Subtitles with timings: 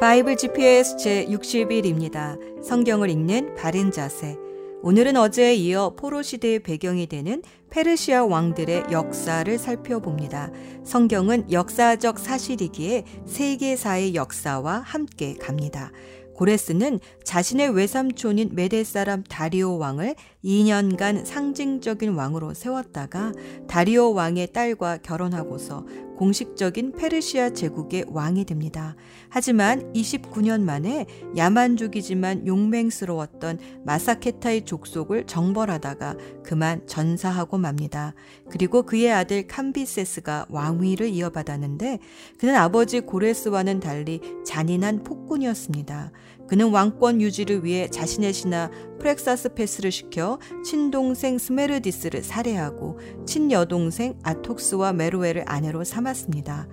[0.00, 2.36] 바이블 GPS 제 60일입니다.
[2.64, 4.36] 성경을 읽는 바른 자세.
[4.82, 10.50] 오늘은 어제에 이어 포로 시대의 배경이 되는 페르시아 왕들의 역사를 살펴봅니다.
[10.84, 15.92] 성경은 역사적 사실이기에 세계사의 역사와 함께 갑니다.
[16.34, 23.32] 고레스는 자신의 외삼촌인 메데 사람 다리오 왕을 2년간 상징적인 왕으로 세웠다가
[23.68, 25.86] 다리오 왕의 딸과 결혼하고서
[26.16, 28.96] 공식적인 페르시아 제국의 왕이 됩니다.
[29.28, 31.06] 하지만 29년 만에
[31.36, 38.14] 야만족이지만 용맹스러웠던 마사게타이 족속을 정벌하다가 그만 전사하고 맙니다.
[38.50, 41.98] 그리고 그의 아들 캄비세스가 왕위를 이어받았는데
[42.38, 46.12] 그는 아버지 고레스와는 달리 잔인한 폭군이었습니다.
[46.48, 55.44] 그는 왕권 유지를 위해 자신의 신하 프렉사스 페스를 시켜 친동생 스메르디스를 살해하고 친여동생 아토사와 메로에를
[55.46, 56.68] 아내로 삼았습니다.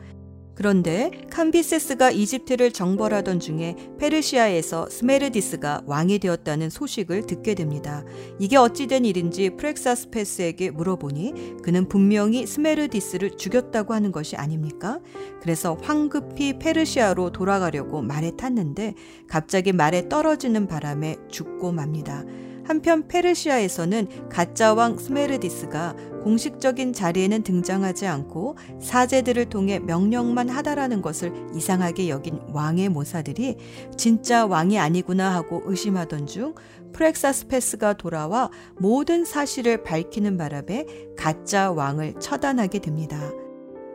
[0.62, 8.06] 그런데 캄비세스가 이집트를 정벌하던 중에 페르시아에서 스메르디스가 왕이 되었다는 소식을 듣게 됩니다.
[8.38, 15.00] 이게 어찌된 일인지 프렉사스페스에게 물어보니 그는 분명히 스메르디스를 죽였다고 하는 것이 아닙니까?
[15.42, 18.94] 그래서 황급히 페르시아로 돌아가려고 말에 탔는데
[19.28, 22.24] 갑자기 말에 떨어지는 바람에 죽고 맙니다.
[22.64, 32.10] 한편 페르시아에서는 가짜 왕 스메르디스가 공식적인 자리에는 등장하지 않고 사제들을 통해 명령만 하달하는 것을 이상하게
[32.10, 33.58] 여긴 왕의 모사들이
[33.98, 36.54] 진짜 왕이 아니구나 하고 의심하던 중
[36.94, 40.86] 프렉사스페스가 돌아와 모든 사실을 밝히는 바람에
[41.18, 43.32] 가짜 왕을 처단하게 됩니다.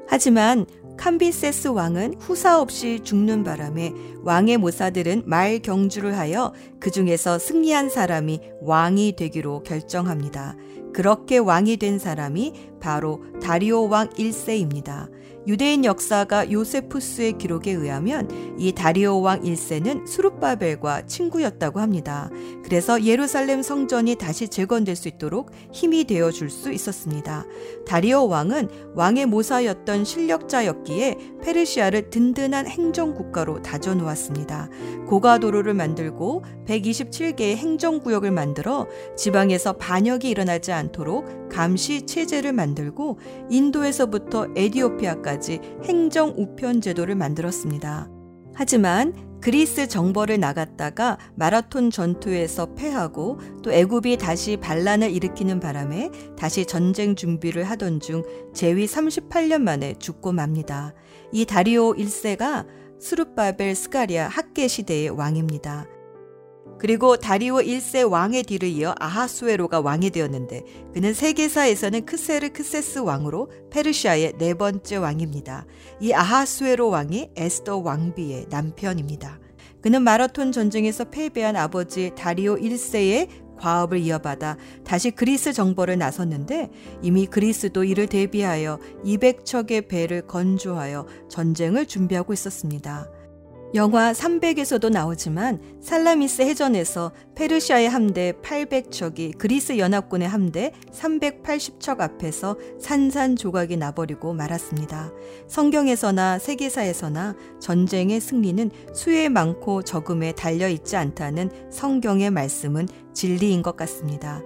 [0.08, 7.90] 하지만 캄비세스 왕은 후사 없이 죽는 바람에 왕의 모사들은 말 경주를 하여 그 중에서 승리한
[7.90, 10.56] 사람이 왕이 되기로 결정합니다.
[10.96, 15.10] 그렇게 왕이 된 사람이 바로 다리오 왕 1세입니다.
[15.46, 22.30] 유대인 역사가 요세푸스의 기록에 의하면 이 다리오 왕 1세는 수룹바벨과 친구였다고 합니다.
[22.64, 27.44] 그래서 예루살렘 성전이 다시 재건될 수 있도록 힘이 되어 줄 수 있었습니다.
[27.86, 34.68] 다리오 왕은 왕의 모사였던 실력자였기에 페르시아를 든든한 행정 국가로 다져 놓았습니다.
[35.06, 43.18] 고가 도로를 만들고 127개의 행정 구역을 만들어 지방에서 반역이 일어나지 않 도록 감시 체제를 만들고
[43.50, 48.08] 인도에서부터 에디오피아까지 행정 우편 제도를 만들었습니다.
[48.54, 57.14] 하지만 그리스 정벌을 나갔다가 마라톤 전투에서 패하고 또 애굽이 다시 반란을 일으키는 바람에 다시 전쟁
[57.14, 60.94] 준비를 하던 중 재위 38년 만에 죽고 맙니다.
[61.32, 62.66] 이 다리오 1세가
[62.98, 65.86] 스룹바벨 스가랴 학개 시대의 왕입니다.
[66.78, 74.54] 그리고 다리오 1세 왕의 뒤를 이어 아하수에로가 왕이 되었는데 그는 세계사에서는 크세르크세스 왕으로 페르시아의 네
[74.54, 75.66] 번째 왕입니다.
[76.00, 79.40] 이 아하수에로 왕이 에스더 왕비의 남편입니다.
[79.80, 86.70] 그는 마라톤 전쟁에서 패배한 아버지 다리오 1세의 과업을 이어받아 다시 그리스 정벌을 나섰는데
[87.02, 93.10] 이미 그리스도 이를 대비하여 200척의 배를 건조하여 전쟁을 준비하고 있었습니다.
[93.74, 104.32] 영화 300에서도 나오지만 살라미스 해전에서 페르시아의 함대 800척이 그리스 연합군의 함대 380척 앞에서 산산조각이 나버리고
[104.32, 105.12] 말았습니다.
[105.48, 114.42] 성경에서나 세계사에서나 전쟁의 승리는 수에 많고 적음에 달려 있지 않다는 성경의 말씀은 진리인 것 같습니다.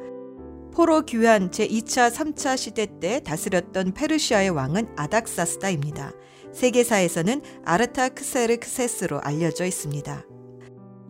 [0.73, 6.13] 포로 귀환 제2차 3차 시대 때 다스렸던 페르시아의 왕은 아닥사스다입니다.
[6.53, 10.25] 세계사에서는 아르타크세르크세스로 알려져 있습니다.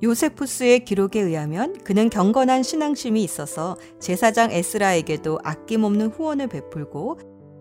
[0.02, 7.18] 요세푸스의 기록에 의하면 그는 경건한 신앙심이 있어서 제사장 에스라에게도 아낌없는 후원을 베풀고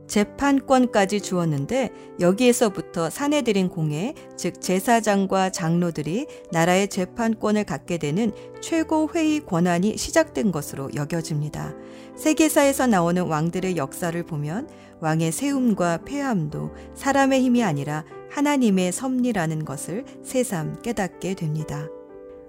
[0.09, 9.95] 재판권까지 주었는데 여기에서부터 사내들인 공회, 즉 제사장과 장로들이 나라의 재판권을 갖게 되는 최고 회의 권한이
[9.97, 11.73] 시작된 것으로 여겨집니다.
[12.17, 14.67] 세계사에서 나오는 왕들의 역사를 보면
[14.99, 21.87] 왕의 세움과 폐함도 사람의 힘이 아니라 하나님의 섭리라는 것을 새삼 깨닫게 됩니다.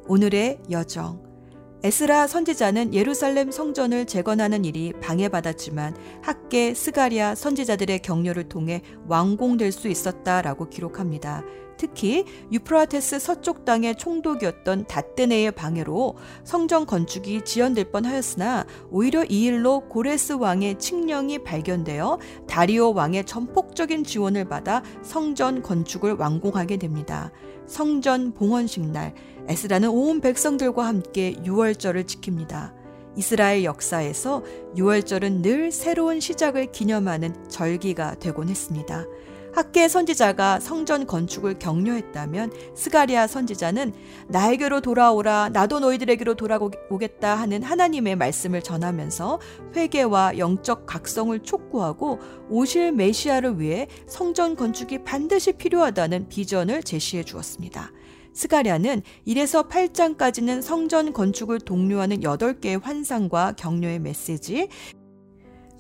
[0.09, 1.30] 오늘의 여정.
[1.83, 10.69] 에스라 선지자는 예루살렘 성전을 재건하는 일이 방해받았지만 학계 스가리아 선지자들의 격려를 통해 완공될 수 있었다라고
[10.69, 11.43] 기록합니다.
[11.81, 20.35] 특히 유프라테스 서쪽 땅의 총독이었던 다뜨네의 방해로 성전 건축이 지연될 뻔하였으나 오히려 이 일로 고레스
[20.35, 27.33] 왕의 칙령이 발견되어 다리오 왕의 전폭적인 지원을 받아 성전 건축을 완공하게 됩니다.
[27.67, 29.15] 성전 봉헌식 날
[29.49, 32.75] 에스라는 온 백성들과 함께 유월절을 지킵니다.
[33.17, 34.45] 이스라엘 역사에서
[34.77, 39.07] 유월절은 늘 새로운 시작을 기념하는 절기가 되곤 했습니다.
[39.53, 43.93] 학계 선지자가 성전 건축을 격려했다면 스가리아 선지자는
[44.29, 49.41] 나에게로 돌아오라 나도 너희들에게로 돌아오겠다 하는 하나님의 말씀을 전하면서
[49.75, 52.19] 회개와 영적 각성을 촉구하고
[52.49, 57.93] 오실 메시아를 위해 성전 건축이 반드시 필요하다는 비전을 제시해 주었습니다.
[58.33, 64.69] 스가랴는 1에서 8장까지는 성전 건축을 독려하는 8개의 환상과 격려의 메시지,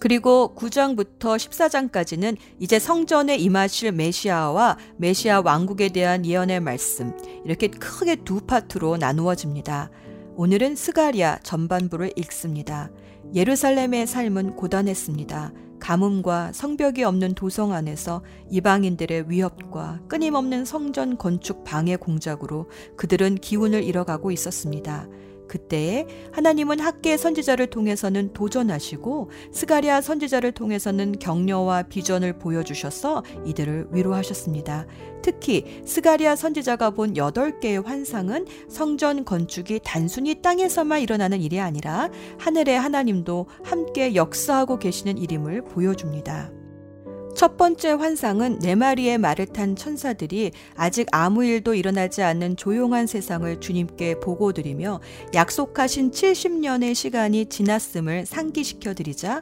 [0.01, 7.13] 그리고 9장부터 14장까지는 이제 성전에 임하실 메시아와 메시아 왕국에 대한 예언의 말씀
[7.45, 9.91] 이렇게 크게 두 파트로 나누어집니다.
[10.37, 12.91] 오늘은 스가리아 전반부를 읽습니다.
[13.35, 15.53] 예루살렘의 삶은 고단했습니다.
[15.81, 24.31] 가뭄과 성벽이 없는 도성 안에서 이방인들의 위협과 끊임없는 성전 건축 방해 공작으로 그들은 기운을 잃어가고
[24.31, 25.09] 있었습니다.
[25.51, 34.87] 그때에 하나님은 학개 선지자를 통해서는 도전하시고 스가랴 선지자를 통해서는 격려와 비전을 보여주셔서 이들을 위로하셨습니다.
[35.23, 43.47] 특히 스가랴 선지자가 본 8개의 환상은 성전 건축이 단순히 땅에서만 일어나는 일이 아니라 하늘의 하나님도
[43.65, 46.60] 함께 역사하고 계시는 일임을 보여줍니다.
[47.41, 53.61] 첫 번째 환상은 네 마리의 말을 탄 천사들이 아직 아무 일도 일어나지 않는 조용한 세상을
[53.61, 55.01] 주님께 보고드리며
[55.33, 59.41] 약속하신 70년의 시간이 지났음을 상기시켜 드리자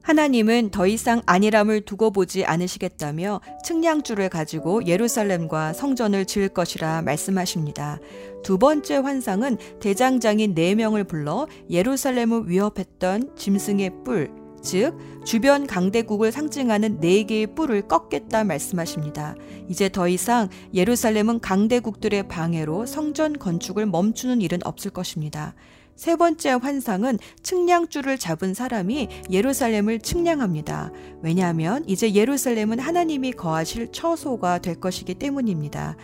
[0.00, 7.98] 하나님은 더 이상 안일함을 두고 보지 않으시겠다며 측량줄을 가지고 예루살렘과 성전을 지을 것이라 말씀하십니다.
[8.42, 17.24] 두 번째 환상은 대장장인 4명을 불러 예루살렘을 위협했던 짐승의 뿔, 즉 주변 강대국을 상징하는 네
[17.24, 19.34] 개의 뿔을 꺾겠다 말씀하십니다.
[19.68, 25.54] 이제 더 이상 예루살렘은 강대국들의 방해로 성전 건축을 멈추는 일은 없을 것입니다.
[26.00, 30.92] 세 번째 환상은 측량줄을 잡은 사람이 예루살렘을 측량합니다.
[31.20, 35.96] 왜냐하면 이제 예루살렘은 하나님이 거하실 처소가 될 것이기 때문입니다.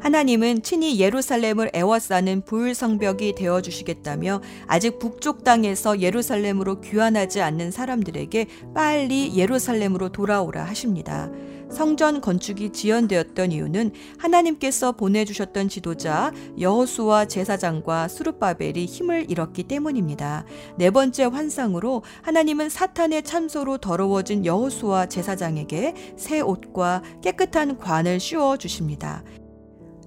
[0.00, 9.36] 하나님은 친히 예루살렘을 애워싸는 부율성벽이 되어 주시겠다며 아직 북쪽 땅에서 예루살렘으로 귀환하지 않는 사람들에게 빨리
[9.36, 11.30] 예루살렘으로 돌아오라 하십니다.
[11.70, 20.44] 성전 건축이 지연되었던 이유는 하나님께서 보내주셨던 지도자 여호수와 제사장과 수르바벨이 힘을 잃었기 때문입니다.
[20.76, 29.24] 네 번째 환상으로 하나님은 사탄의 참소로 더러워진 여호수와 제사장에게 새 옷과 깨끗한 관을 씌워 주십니다.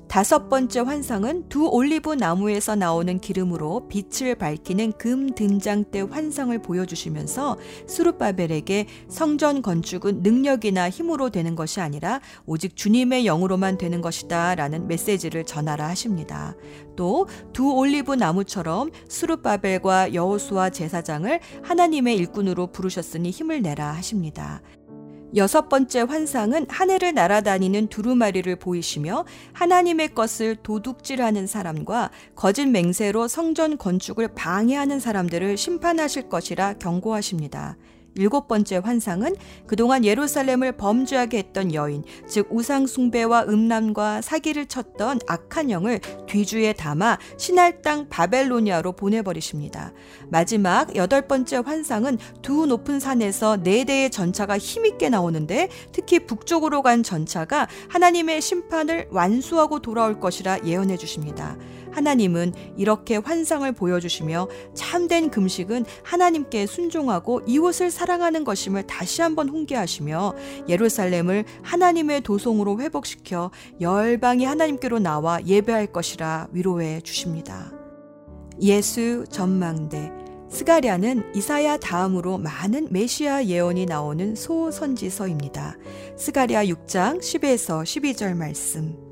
[0.09, 7.57] 다섯 번째 환상은 두 올리브 나무에서 나오는 기름으로 빛을 밝히는 금 등장대 환상을 보여주시면서
[7.87, 15.45] 수르바벨에게 성전 건축은 능력이나 힘으로 되는 것이 아니라 오직 주님의 영으로만 되는 것이다 라는 메시지를
[15.45, 16.55] 전하라 하십니다.
[16.95, 24.61] 또 두 올리브 나무처럼 수르바벨과 여호수아 제사장을 하나님의 일꾼으로 부르셨으니 힘을 내라 하십니다.
[25.35, 34.29] 여섯 번째 환상은 하늘을 날아다니는 두루마리를 보이시며 하나님의 것을 도둑질하는 사람과 거짓 맹세로 성전 건축을
[34.33, 37.77] 방해하는 사람들을 심판하실 것이라 경고하십니다.
[38.15, 39.35] 일곱 번째 환상은
[39.67, 47.81] 그동안 예루살렘을 범죄하게 했던 여인, 즉 우상숭배와 음란과 사기를 쳤던 악한 영을 뒤주에 담아 신할
[47.81, 49.93] 땅 바벨로니아로 보내버리십니다.
[50.29, 57.03] 마지막 여덟 번째 환상은 두 높은 산에서 네 대의 전차가 힘있게 나오는데 특히 북쪽으로 간
[57.03, 61.57] 전차가 하나님의 심판을 완수하고 돌아올 것이라 예언해 주십니다.
[61.91, 70.33] 하나님은 이렇게 환상을 보여주시며 참된 금식은 하나님께 순종하고 이웃을 사랑하는 것임을 다시 한번 홍계하시며
[70.67, 77.71] 예루살렘을 하나님의 도성으로 회복시켜 열방이 하나님께로 나와 예배할 것이라 위로해 주십니다.
[78.61, 80.11] 예수 전망대
[80.49, 85.77] 스가랴는 이사야 다음으로 많은 메시아 예언이 나오는 소선지서입니다.
[86.17, 89.08] 스가랴 6장 10에서 12절 말씀.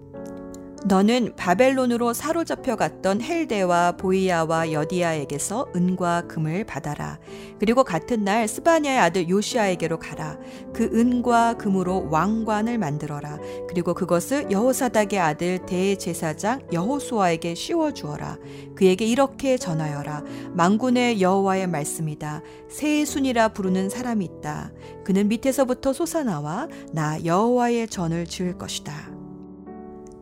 [0.86, 7.20] 너는 바벨론으로 사로잡혀 갔던 헬데와 보이아와 여디아에게서 은과 금을 받아라.
[7.60, 10.38] 그리고 같은 날 스바냐의 아들 요시아에게로 가라.
[10.74, 13.40] 그 은과 금으로 왕관을 만들어라.
[13.68, 18.38] 그리고 그것을 여호사닥의 아들 대제사장 여호수아에게 씌워 주어라.
[18.76, 20.24] 그에게 이렇게 전하여라.
[20.54, 22.44] 망군의 여호와의 말씀이다.
[22.70, 24.72] 세순이라 부르는 사람이 있다.
[25.04, 29.17] 그는 밑에서부터 솟아나와 나 여호와의 전을 지을 것이다.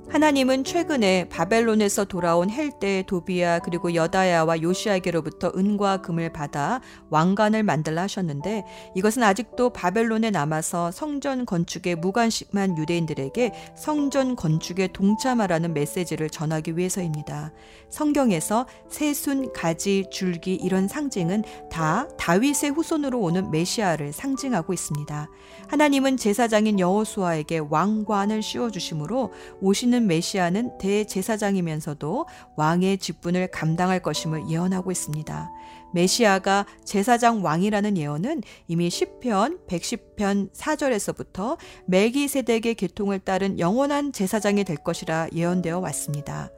[0.08, 8.64] 하나님은 최근에 바벨론에서 돌아온 헬대 도비야 그리고 여다야와 요시아에게로부터 은과 금을 받아 왕관을 만들라 하셨는데
[8.96, 17.52] 이것은 아직도 바벨론에 남아서 성전 건축에 무관심한 유대인들에게 성전 건축에 동참하라는 메시지를 전하기 위해서입니다.
[17.90, 25.30] 성경에서 새순, 가지, 줄기 이런 상징은 다 다윗의 후손으로 오는 메시아를 상징하고 있습니다.
[25.68, 35.52] 하나님은 제사장인 여호수아에게 왕관을 씌워 주심으로 오시는 메시아는 대제사장이면서도 왕의 직분을 감당할 것임을 예언하고 있습니다.
[35.94, 41.58] 메시아가 제사장 왕이라는 예언은 이미 10편 110편 4절에서부터
[41.88, 46.50] 멜기세덱의 계통을 따른 영원한 제사장이 될 것이라 예언되어 왔습니다.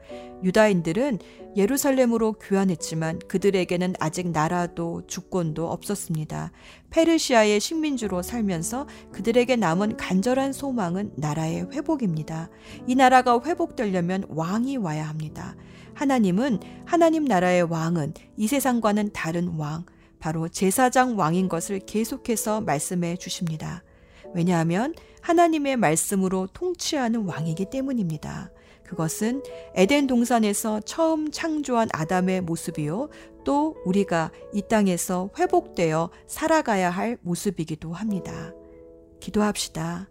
[0.44, 1.20] 유다인들은
[1.56, 6.52] 예루살렘으로 귀환했지만 그들에게는 아직 나라도 주권도 없었습니다.
[6.92, 12.50] 페르시아의 식민주로 살면서 그들에게 남은 간절한 소망은 나라의 회복입니다.
[12.86, 15.56] 이 나라가 회복되려면 왕이 와야 합니다.
[15.96, 19.86] 하나님은 하나님 나라의 왕은 이 세상과는 다른 왕,
[20.20, 23.84] 바로 제사장 왕인 것을 계속해서 말씀해 주십니다.
[24.36, 28.52] 왜냐하면 하나님의 말씀으로 통치하는 왕이기 때문입니다.
[28.88, 29.44] 그것은
[29.76, 33.10] 에덴 동산에서 처음 창조한 아담의 모습이요.
[33.44, 38.54] 또 우리가 이 땅에서 회복되어 살아가야 할 모습이기도 합니다.
[39.20, 40.10] 기도합시다.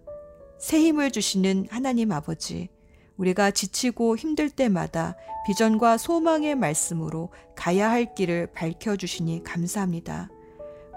[0.59, 2.69] 새 힘을 주시는 하나님 아버지,
[3.17, 5.17] 우리가 지치고 힘들 때마다
[5.47, 10.29] 비전과 소망의 말씀으로 가야 할 길을 밝혀주시니 감사합니다.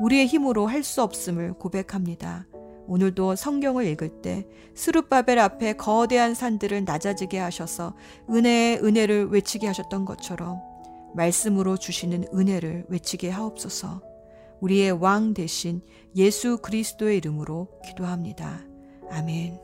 [0.01, 2.45] 우리의 힘으로 할 수 없음을 고백합니다.
[2.89, 7.95] 오늘도 성경을 읽을 때 스룹바벨 앞에 거대한 산들을 낮아지게 하셔서
[8.27, 10.59] 은혜의 은혜를 외치게 하셨던 것처럼
[11.13, 14.01] 말씀으로 주시는 은혜를 외치게 하옵소서.
[14.61, 15.81] 우리의 왕 대신
[16.15, 18.65] 예수 그리스도의 이름으로 기도합니다.
[19.11, 19.59] 아멘.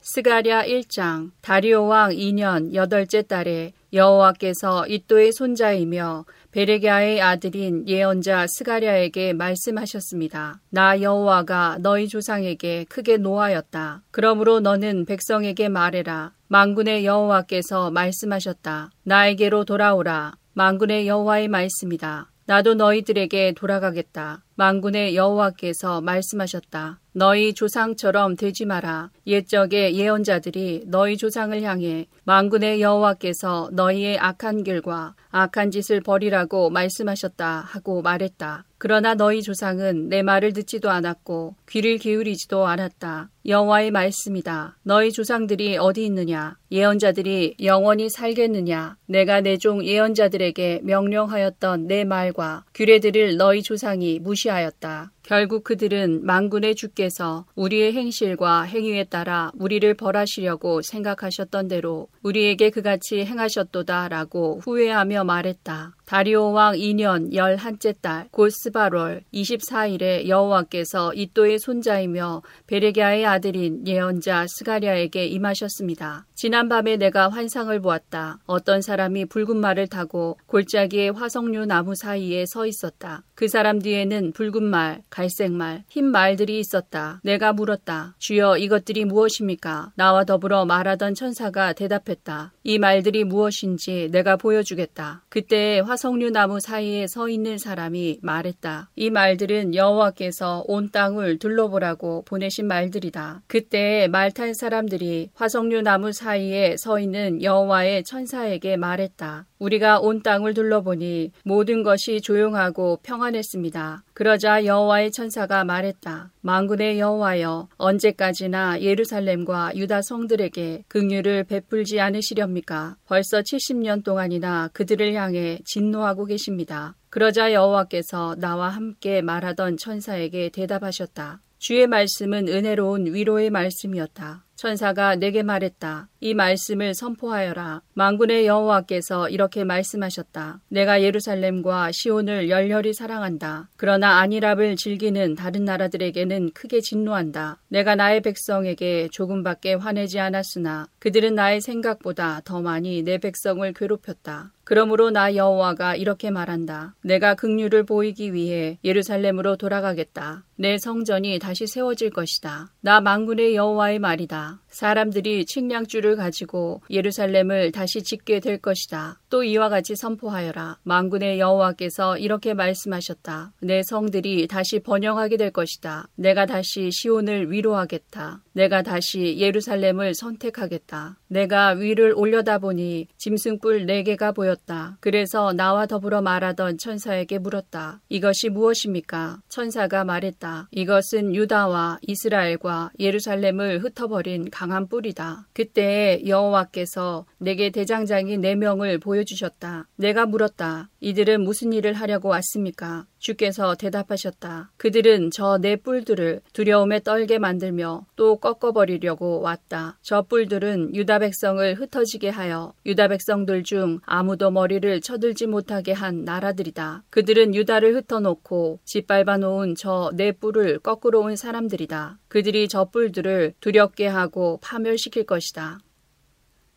[0.00, 10.60] 스가랴 1장 다리오 왕 2년 여덟째 달에 여호와께서 이또의 손자이며 베레갸의 아들인 예언자 스가랴에게 말씀하셨습니다.
[10.70, 14.02] 나 여호와가 너희 조상에게 크게 노하였다.
[14.10, 16.32] 그러므로 너는 백성에게 말해라.
[16.46, 18.90] 망군의 여호와께서 말씀하셨다.
[19.02, 20.36] 나에게로 돌아오라.
[20.54, 22.30] 망군의 여호와의 말씀이다.
[22.48, 24.42] 나도 너희들에게 돌아가겠다.
[24.54, 26.98] 망군의 여호와께서 말씀하셨다.
[27.12, 29.10] 너희 조상처럼 되지 마라.
[29.26, 38.00] 옛적의 예언자들이 너희 조상을 향해 망군의 여호와께서 너희의 악한 길과 악한 짓을 버리라고 말씀하셨다 하고
[38.00, 38.64] 말했다.
[38.78, 43.28] 그러나 너희 조상은 내 말을 듣지도 않았고 귀를 기울이지도 않았다.
[43.44, 44.76] 여호와의 말씀이다.
[44.84, 46.56] 너희 조상들이 어디 있느냐?
[46.70, 48.96] 예언자들이 영원히 살겠느냐?
[49.06, 55.10] 내가 내 종 예언자들에게 명령하였던 내 말과 규례들을 너희 조상이 무시하였다.
[55.24, 64.60] 결국 그들은 망군의 주께서 우리의 행실과 행위에 따라 우리를 벌하시려고 생각하셨던 대로 우리에게 그같이 행하셨도다라고
[64.64, 65.96] 후회하며 말했다.
[66.08, 76.24] 다리오 왕 2년 열한째 달곧 스바롤 24일에 여호와께서 이또의 손자이며 베레기아의 아들인 예언자 스가랴에게 임하셨습니다.
[76.38, 78.38] 지난밤에 내가 환상을 보았다.
[78.46, 83.24] 어떤 사람이 붉은 말을 타고 골짜기의 화석류 나무 사이에 서 있었다.
[83.34, 87.20] 그 사람 뒤에는 붉은 말, 갈색 말, 흰 말들이 있었다.
[87.24, 88.14] 내가 물었다.
[88.18, 89.90] 주여 이것들이 무엇입니까?
[89.96, 92.52] 나와 더불어 말하던 천사가 대답했다.
[92.62, 95.24] 이 말들이 무엇인지 내가 보여주겠다.
[95.28, 98.90] 그때 화석류 나무 사이에 서 있는 사람이 말했다.
[98.94, 103.42] 이 말들은 여호와께서 온 땅을 둘러보라고 보내신 말들이다.
[103.48, 106.27] 그때 말 탄 사람들이 화석류 나무 사이에
[106.76, 109.46] 서 있는 여호와의 천사에게 말했다.
[109.58, 114.04] 우리가 온 땅을 둘러보니 모든 것이 조용하고 평안했습니다.
[114.12, 116.30] 그러자 여호와의 천사가 말했다.
[116.42, 122.96] 망군의 여호와여 언제까지나 예루살렘과 유다 성들에게 긍휼을 베풀지 않으시렵니까?
[123.06, 126.94] 벌써 70년 동안이나 그들을 향해 진노하고 계십니다.
[127.10, 131.40] 그러자 여호와께서 나와 함께 말하던 천사에게 대답하셨다.
[131.58, 134.44] 주의 말씀은 은혜로운 위로의 말씀이었다.
[134.58, 136.08] 천사가 내게 말했다.
[136.18, 137.82] 이 말씀을 선포하여라.
[137.94, 140.60] 망군의 여호와께서 이렇게 말씀하셨다.
[140.68, 143.68] 내가 예루살렘과 시온을 열렬히 사랑한다.
[143.76, 147.58] 그러나 안일합을 즐기는 다른 나라들에게는 크게 진노한다.
[147.68, 154.50] 내가 나의 백성에게 조금밖에 화내지 않았으나 그들은 나의 생각보다 더 많이 내 백성을 괴롭혔다.
[154.68, 156.94] 그러므로 나 여호와가 이렇게 말한다.
[157.00, 160.44] 내가 극류를 보이기 위해 예루살렘으로 돌아가겠다.
[160.56, 162.70] 내 성전이 다시 세워질 것이다.
[162.82, 164.60] 나 망군의 여호와의 말이다.
[164.70, 169.18] 사람들이 측량줄을 가지고 예루살렘을 다시 짓게 될 것이다.
[169.30, 170.78] 또 이와 같이 선포하여라.
[170.84, 173.52] 망군의 여호와께서 이렇게 말씀하셨다.
[173.60, 176.08] 내 성들이 다시 번영하게 될 것이다.
[176.14, 178.42] 내가 다시 시온을 위로하겠다.
[178.52, 181.16] 내가 다시 예루살렘을 선택하겠다.
[181.28, 184.96] 내가 위를 올려다보니 짐승뿔 네 개가 보였다.
[185.00, 188.00] 그래서 나와 더불어 말하던 천사에게 물었다.
[188.08, 189.40] 이것이 무엇입니까?
[189.48, 190.68] 천사가 말했다.
[190.70, 195.46] 이것은 유다와 이스라엘과 예루살렘을 흩어버린 강한 뿔이다.
[195.52, 199.86] 그때 여호와께서 내게 대장장이 네 명을 보여주셨다.
[199.96, 200.88] 내가 물었다.
[201.00, 203.06] 이들은 무슨 일을 하려고 왔습니까?
[203.18, 204.70] 주께서 대답하셨다.
[204.76, 209.98] 그들은 저네 뿔들을 두려움에 떨게 만들며 또 꺾어버리려고 왔다.
[210.02, 217.04] 저 뿔들은 유다 백성을 흩어지게 하여 유다 백성들 중 아무도 머리를 쳐들지 못하게 한 나라들이다.
[217.10, 222.18] 그들은 유다를 흩어놓고 짓밟아 놓은 저네 뿔을 거꾸로 온 사람들이다.
[222.28, 225.80] 그들이 저 뿔들을 두렵게 하고 파멸시킬 것이다.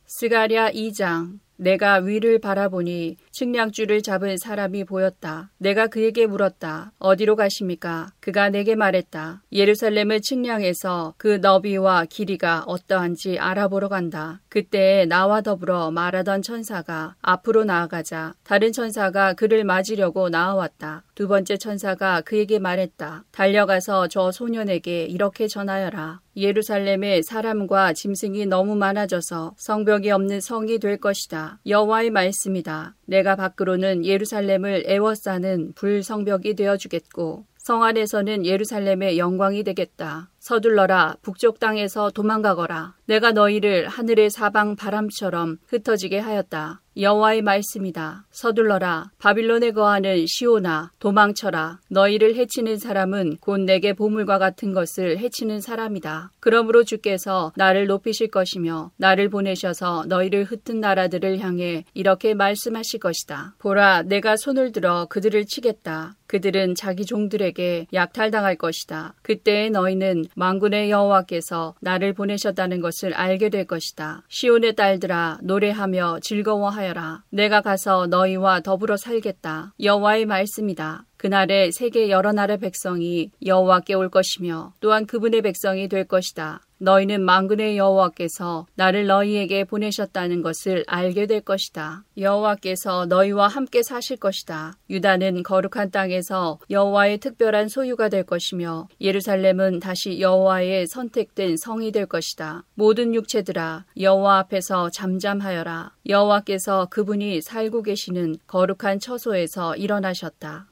[0.06, 5.52] 스가랴 2장 내가 위를 바라보니 측량줄을 잡은 사람이 보였다.
[5.60, 6.92] 내가 그에게 물었다.
[6.98, 8.12] 어디로 가십니까?
[8.20, 9.44] 그가 내게 말했다.
[9.54, 14.42] 예루살렘을 측량해서 그 너비와 길이가 어떠한지 알아보러 간다.
[14.50, 21.04] 그때 나와 더불어 말하던 천사가 앞으로 나아가자 다른 천사가 그를 맞으려고 나아왔다.
[21.22, 23.26] 두 번째 천사가 그에게 말했다.
[23.30, 26.20] 달려가서 저 소년에게 이렇게 전하여라.
[26.36, 31.60] 예루살렘에 사람과 짐승이 너무 많아져서 성벽이 없는 성이 될 것이다.
[31.68, 32.96] 여호와의 말씀이다.
[33.06, 40.31] 내가 밖으로는 예루살렘을 애워싸는 불성벽이 되어 주겠고 성 안에서는 예루살렘의 영광이 되겠다.
[40.42, 42.96] 서둘러라 북쪽 땅에서 도망가거라.
[43.06, 46.82] 내가 너희를 하늘의 사방 바람처럼 흩어지게 하였다.
[46.98, 48.26] 여호와의 말씀이다.
[48.32, 51.80] 서둘러라 바빌론에 거하는 시오나 도망쳐라.
[51.90, 56.32] 너희를 해치는 사람은 곧 내게 보물과 같은 것을 해치는 사람이다.
[56.40, 63.56] 그러므로 주께서 나를 높이실 것이며 나를 보내셔서 너희를 흩은 나라들을 향해 이렇게 말씀하실 것이다.
[63.60, 66.16] 보라 내가 손을 들어 그들을 치겠다.
[66.28, 69.16] 그들은 자기 종들에게 약탈당할 것이다.
[69.22, 74.24] 그때 너희는 망군의 여호와께서 나를 보내셨다는 것을 알게 될 것이다.
[74.30, 77.24] 시온의 딸들아 노래하며 즐거워하여라.
[77.30, 79.74] 내가 가서 너희와 더불어 살겠다.
[79.82, 81.06] 여호와의 말씀이다.
[81.18, 86.62] 그날에 세계 여러 나라 백성이 여호와께 올 것이며 또한 그분의 백성이 될 것이다.
[86.82, 92.04] 너희는 망군의 여호와께서 나를 너희에게 보내셨다는 것을 알게 될 것이다.
[92.18, 94.74] 여호와께서 너희와 함께 사실 것이다.
[94.90, 102.64] 유다는 거룩한 땅에서 여호와의 특별한 소유가 될 것이며 예루살렘은 다시 여호와의 선택된 성이 될 것이다.
[102.74, 105.94] 모든 육체들아 여호와 앞에서 잠잠하여라.
[106.10, 110.71] 여호와께서 그분이 살고 계시는 거룩한 처소에서 일어나셨다.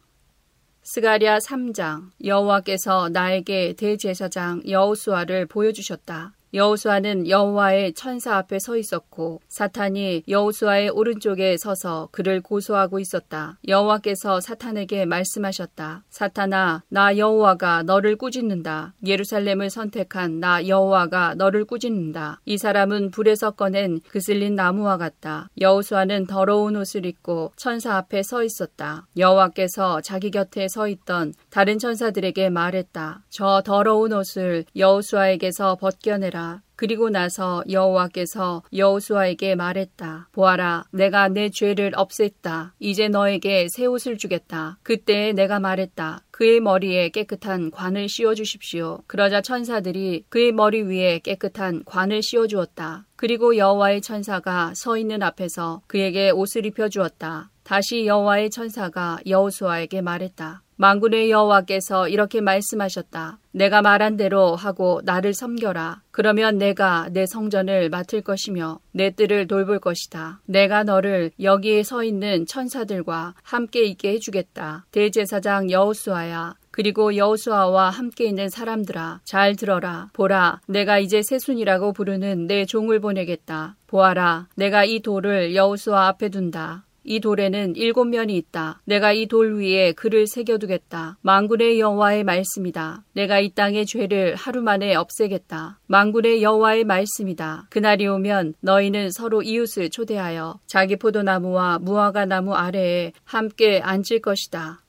[0.83, 6.33] 스가랴 3장 여호와께서 나에게 대제사장 여호수아를 보여주셨다.
[6.53, 13.59] 여호수아는 여호와의 천사 앞에 서 있었고 사탄이 여호수아의 오른쪽에 서서 그를 고소하고 있었다.
[13.67, 16.03] 여호와께서 사탄에게 말씀하셨다.
[16.09, 18.93] 사탄아, 나 여호와가 너를 꾸짖는다.
[19.05, 22.41] 예루살렘을 선택한 나 여호와가 너를 꾸짖는다.
[22.45, 25.49] 이 사람은 불에서 꺼낸 그슬린 나무와 같다.
[25.61, 29.05] 여호수아는 더러운 옷을 입고 천사 앞에 서 있었다.
[29.17, 33.23] 여호와께서 자기 곁에 서 있던 다른 천사들에게 말했다.
[33.29, 36.61] 저 더러운 옷을 여호수아에게서 벗겨내라.
[36.75, 40.29] 그리고 나서 여호와께서 여호수아에게 말했다.
[40.31, 42.71] 보아라, 내가 내 죄를 없앴다.
[42.79, 44.77] 이제 너에게 새 옷을 주겠다.
[44.81, 46.23] 그때 내가 말했다.
[46.31, 49.01] 그의 머리에 깨끗한 관을 씌워 주십시오.
[49.07, 53.05] 그러자 천사들이 그의 머리 위에 깨끗한 관을 씌워 주었다.
[53.17, 57.51] 그리고 여호와의 천사가 서 있는 앞에서 그에게 옷을 입혀 주었다.
[57.63, 60.63] 다시 여호와의 천사가 여호수아에게 말했다.
[60.81, 63.37] 망군의 여호와께서 이렇게 말씀하셨다.
[63.51, 66.03] 내가 말한 대로 하고 나를 섬겨라.
[66.11, 70.39] 그러면 내가 내 성전을 맡을 것이며 내 뜰을 돌볼 것이다.
[70.45, 74.85] 내가 너를 여기에 서 있는 천사들과 함께 있게 해주겠다.
[74.91, 76.55] 대제사장 여호수아야.
[76.71, 83.75] 그리고 여호수아와 함께 있는 사람들아 잘 들어라 보라 내가 이제 세순이라고 부르는 내 종을 보내겠다
[83.87, 88.81] 보아라 내가 이 돌을 여호수아 앞에 둔다 이 돌에는 일곱 면이 있다.
[88.85, 91.17] 내가 이 돌 위에 글을 새겨두겠다.
[91.21, 93.03] 망군의 여호와의 말씀이다.
[93.13, 95.79] 내가 이 땅의 죄를 하루 만에 없애겠다.
[95.87, 97.65] 망군의 여호와의 말씀이다.
[97.71, 104.83] 그날이 오면 너희는 서로 이웃을 초대하여 자기 포도나무와 무화과 나무 아래에 함께 앉을 것이다.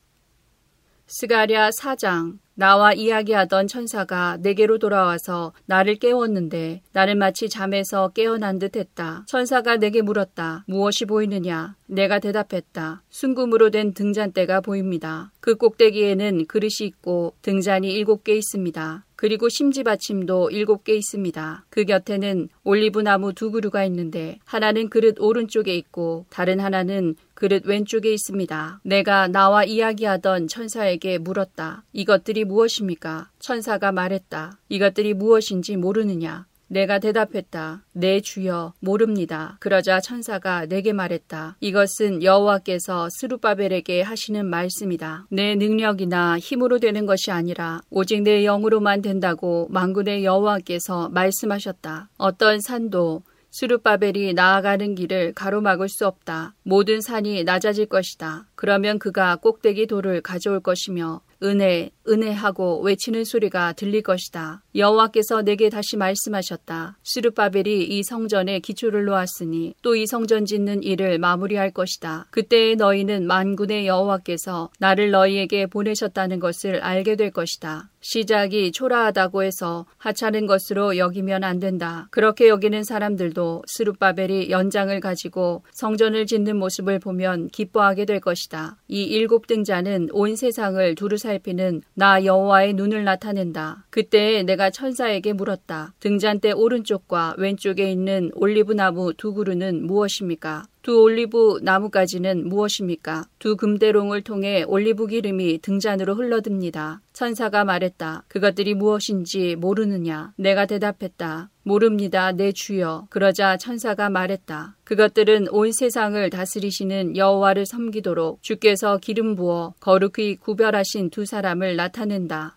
[1.07, 9.25] 스가랴 4장 나와 이야기하던 천사가 내게로 돌아와서 나를 깨웠는데 나는 마치 잠에서 깨어난 듯 했다.
[9.27, 10.65] 천사가 내게 물었다.
[10.69, 11.75] 무엇이 보이느냐?
[11.91, 13.03] 내가 대답했다.
[13.11, 15.33] 순금으로 된 등잔대가 보입니다.
[15.41, 19.05] 그 꼭대기에는 그릇이 있고 등잔이 일곱 개 있습니다.
[19.17, 21.67] 그리고 심지 받침도 일곱 개 있습니다.
[21.69, 28.13] 그 곁에는 올리브 나무 두 그루가 있는데 하나는 그릇 오른쪽에 있고 다른 하나는 그릇 왼쪽에
[28.13, 28.81] 있습니다.
[28.83, 31.85] 내가 나와 이야기하던 천사에게 물었다.
[31.93, 33.31] 이것들이 무엇입니까?
[33.41, 34.59] 천사가 말했다.
[34.69, 36.47] 이것들이 무엇인지 모르느냐?
[36.71, 37.83] 내가 대답했다.
[37.93, 39.57] 내 네, 주여 모릅니다.
[39.59, 41.57] 그러자 천사가 내게 말했다.
[41.59, 45.27] 이것은 여호와께서 스루바벨에게 하시는 말씀이다.
[45.31, 52.09] 내 능력이나 힘으로 되는 것이 아니라 오직 내 영으로만 된다고 만군의 여호와께서 말씀하셨다.
[52.19, 56.55] 어떤 산도 수르바벨이 나아가는 길을 가로막을 수 없다.
[56.63, 58.47] 모든 산이 낮아질 것이다.
[58.55, 64.63] 그러면 그가 꼭대기 돌을 가져올 것이며 은혜, 은혜하고 외치는 소리가 들릴 것이다.
[64.75, 66.99] 여호와께서 내게 다시 말씀하셨다.
[67.03, 72.27] 시르바벨이 이 성전에 기초를 놓았으니 또 이 성전 짓는 일을 마무리할 것이다.
[72.31, 77.91] 그때에 너희는 만군의 여호와께서 나를 너희에게 보내셨다는 것을 알게 될 것이다.
[78.01, 82.09] 시작이 초라하다고 해서 하찮은 것으로 여기면 안 된다.
[82.11, 88.79] 그렇게 여기는 사람들도 스룹바벨이 연장을 가지고 성전을 짓는 모습을 보면 기뻐하게 될 것이다.
[88.89, 93.87] 이 일곱 등자는 온 세상을 두루 살피는 나 여호와의 눈을 나타낸다.
[93.91, 95.95] 그때 내가 천사에게 물었다.
[96.01, 100.65] 등잔대 오른쪽과 왼쪽에 있는 올리브 나무 두 그루는 무엇입니까?
[100.83, 103.25] 두 올리브 나무가지는 무엇입니까?
[103.39, 107.03] 두 금대롱을 통해 올리브 기름이 등잔으로 흘러듭니다.
[107.13, 108.25] 천사가 말했다.
[108.29, 110.33] 그것들이 무엇인지 모르느냐?
[110.37, 111.51] 내가 대답했다.
[111.65, 113.09] 모릅니다, 내 주여.
[113.11, 114.77] 그러자 천사가 말했다.
[114.85, 122.57] 그것들은 온 세상을 다스리시는 여호와를 섬기도록 주께서 기름 부어 거룩히 구별하신 두 사람을 나타낸다.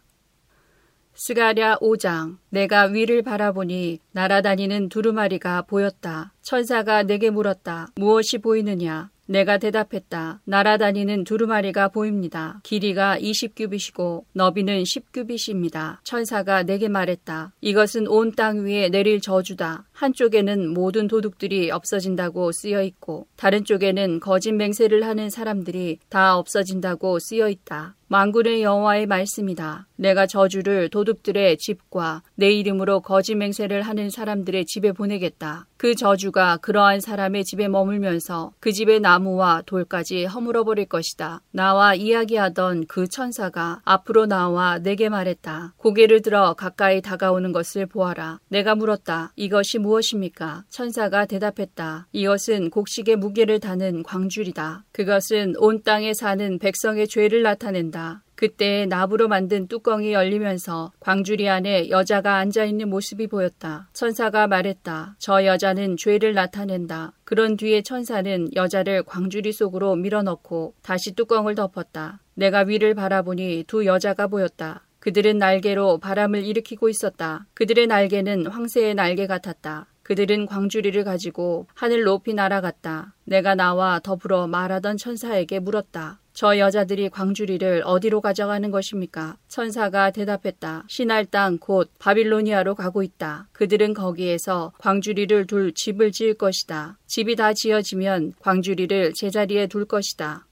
[1.16, 6.34] 스가랴 5장 내가 위를 바라보니 날아다니는 두루마리가 보였다.
[6.42, 7.88] 천사가 내게 물었다.
[7.96, 9.12] 무엇이 보이느냐?
[9.26, 10.42] 내가 대답했다.
[10.44, 12.60] 날아다니는 두루마리가 보입니다.
[12.64, 16.00] 길이가 20규빗이고 너비는 10규빗입니다.
[16.04, 17.54] 천사가 내게 말했다.
[17.62, 19.86] 이것은 온 땅 위에 내릴 저주다.
[19.94, 27.48] 한쪽에는 모든 도둑들이 없어진다고 쓰여 있고 다른 쪽에는 거짓 맹세를 하는 사람들이 다 없어진다고 쓰여
[27.48, 27.96] 있다.
[28.14, 29.88] 망군의 여호와의 말씀이다.
[29.96, 35.66] 내가 저주를 도둑들의 집과 내 이름으로 거짓 맹세를 하는 사람들의 집에 보내겠다.
[35.78, 41.42] 그 저주가 그러한 사람의 집에 머물면서 그 집의 나무와 돌까지 허물어 버릴 것이다.
[41.52, 45.74] 나와 이야기하던 그 천사가 앞으로 나와 내게 말했다.
[45.78, 48.40] 고개를 들어 가까이 다가오는 것을 보아라.
[48.48, 49.34] 내가 물었다.
[49.36, 50.66] 이것이 무엇입니까?
[50.70, 52.08] 천사가 대답했다.
[52.12, 54.86] 이것은 곡식의 무게를 다는 광줄이다.
[54.92, 58.03] 그것은 온 땅에 사는 백성의 죄를 나타낸다.
[58.36, 63.90] 그때 나무로 만든 뚜껑이 열리면서 광주리 안에 여자가 앉아 있는 모습이 보였다.
[63.94, 65.16] 천사가 말했다.
[65.20, 67.14] 저 여자는 죄를 나타낸다.
[67.24, 72.20] 그런 뒤에 천사는 여자를 광주리 속으로 밀어넣고 다시 뚜껑을 덮었다.
[72.36, 74.84] 내가 위를 바라보니 두 여자가 보였다.
[75.00, 77.46] 그들은 날개로 바람을 일으키고 있었다.
[77.54, 79.88] 그들의 날개는 황새의 날개 같았다.
[80.02, 83.14] 그들은 광주리를 가지고 하늘 높이 날아갔다.
[83.26, 86.20] 내가 나와 더불어 말하던 천사에게 물었다.
[86.34, 89.38] 저 여자들이 광주리를 어디로 가져가는 것입니까?
[89.48, 90.86] 천사가 대답했다.
[90.88, 93.48] 신할 땅 곧 바빌로니아로 가고 있다.
[93.52, 96.98] 그들은 거기에서 광주리를 둘 집을 지을 것이다.
[97.06, 100.48] 집이 다 지어지면 광주리를 제자리에 둘 것이다.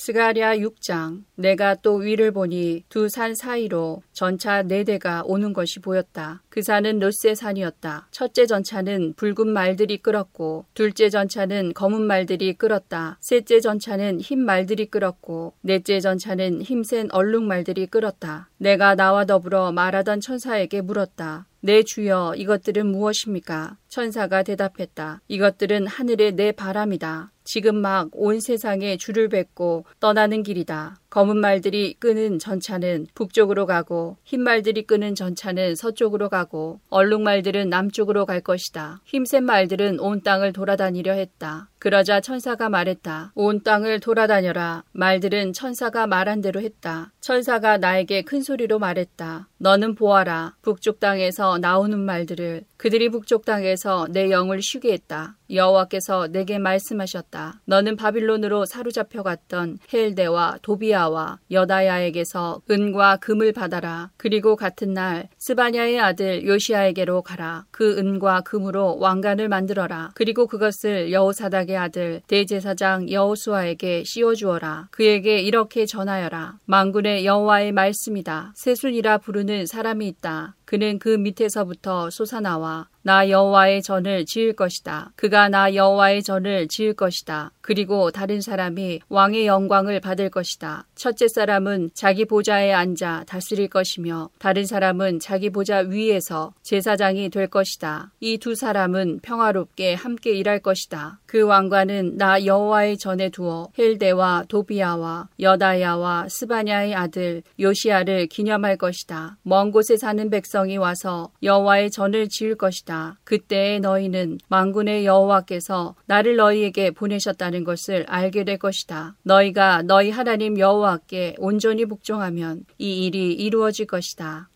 [0.00, 6.40] 스가랴 6장 내가 또 위를 보니 두 산 사이로 전차 네 대가 오는 것이 보였다.
[6.48, 8.06] 그 산은 롯세 산이었다.
[8.12, 13.18] 첫째 전차는 붉은 말들이 끌었고 둘째 전차는 검은 말들이 끌었다.
[13.20, 18.50] 셋째 전차는 흰 말들이 끌었고 넷째 전차는 힘센 얼룩 말들이 끌었다.
[18.58, 21.46] 내가 나와 더불어 말하던 천사에게 물었다.
[21.60, 23.76] 내 주여 이것들은 무엇입니까?
[23.88, 25.22] 천사가 대답했다.
[25.26, 27.32] 이것들은 하늘의 내 바람이다.
[27.48, 31.00] 지금 막 온 세상에 줄을 뱉고 떠나는 길이다.
[31.10, 38.26] 검은 말들이 끄는 전차는 북쪽으로 가고 흰 말들이 끄는 전차는 서쪽으로 가고 얼룩 말들은 남쪽으로
[38.26, 39.00] 갈 것이다.
[39.06, 41.68] 힘센 말들은 온 땅을 돌아다니려 했다.
[41.78, 43.32] 그러자 천사가 말했다.
[43.36, 44.82] 온 땅을 돌아다녀라.
[44.92, 47.12] 말들은 천사가 말한 대로 했다.
[47.20, 49.48] 천사가 나에게 큰 소리로 말했다.
[49.58, 50.56] 너는 보아라.
[50.62, 55.36] 북쪽 땅에서 나오는 말들을 그들이 북쪽 땅에서 내 영을 쉬게 했다.
[55.50, 57.60] 여호와께서 내게 말씀하셨다.
[57.64, 64.10] 너는 바빌론으로 사로잡혀 갔던 헬데와 도비아 와 여다야에게서 은과 금을 받아라.
[64.16, 67.66] 그리고 같은 날 스바냐의 아들 요시아에게로 가라.
[67.70, 70.10] 그 은과 금으로 왕관을 만들어라.
[70.14, 74.88] 그리고 그것을 여호사닥의 아들 대제사장 여호수아에게 씌워 주어라.
[74.90, 76.58] 그에게 이렇게 전하여라.
[76.64, 78.52] 망군의 여호와의 말씀이다.
[78.56, 80.56] 세순이라 부르는 사람이 있다.
[80.64, 85.12] 그는 그 밑에서부터 솟아나와 나 여호와의 전을 지을 것이다.
[85.16, 87.52] 그가 나 여호와의 전을 지을 것이다.
[87.62, 90.86] 그리고 다른 사람이 왕의 영광을 받을 것이다.
[90.94, 98.12] 첫째 사람은 자기 보좌에 앉아 다스릴 것이며 다른 사람은 자기 보좌 위에서 제사장이 될 것이다.
[98.20, 101.20] 이 두 사람은 평화롭게 함께 일할 것이다.
[101.24, 109.38] 그 왕관은 나 여호와의 전에 두어 헬대와 도비아와 여다야와 스바냐의 아들 요시아를 기념할 것이다.
[109.42, 112.97] 먼 곳에 사는 백성이 와서 여호와의 전을 지을 것이다.
[113.24, 119.16] 그때에 너희는 만군의 여호와께서 나를 너희에게 보내셨다는 것을 알게 될 것이다.
[119.22, 124.48] 너희가 너희 하나님 여호와께 온전히 복종하면 이 일이 이루어질 것이다.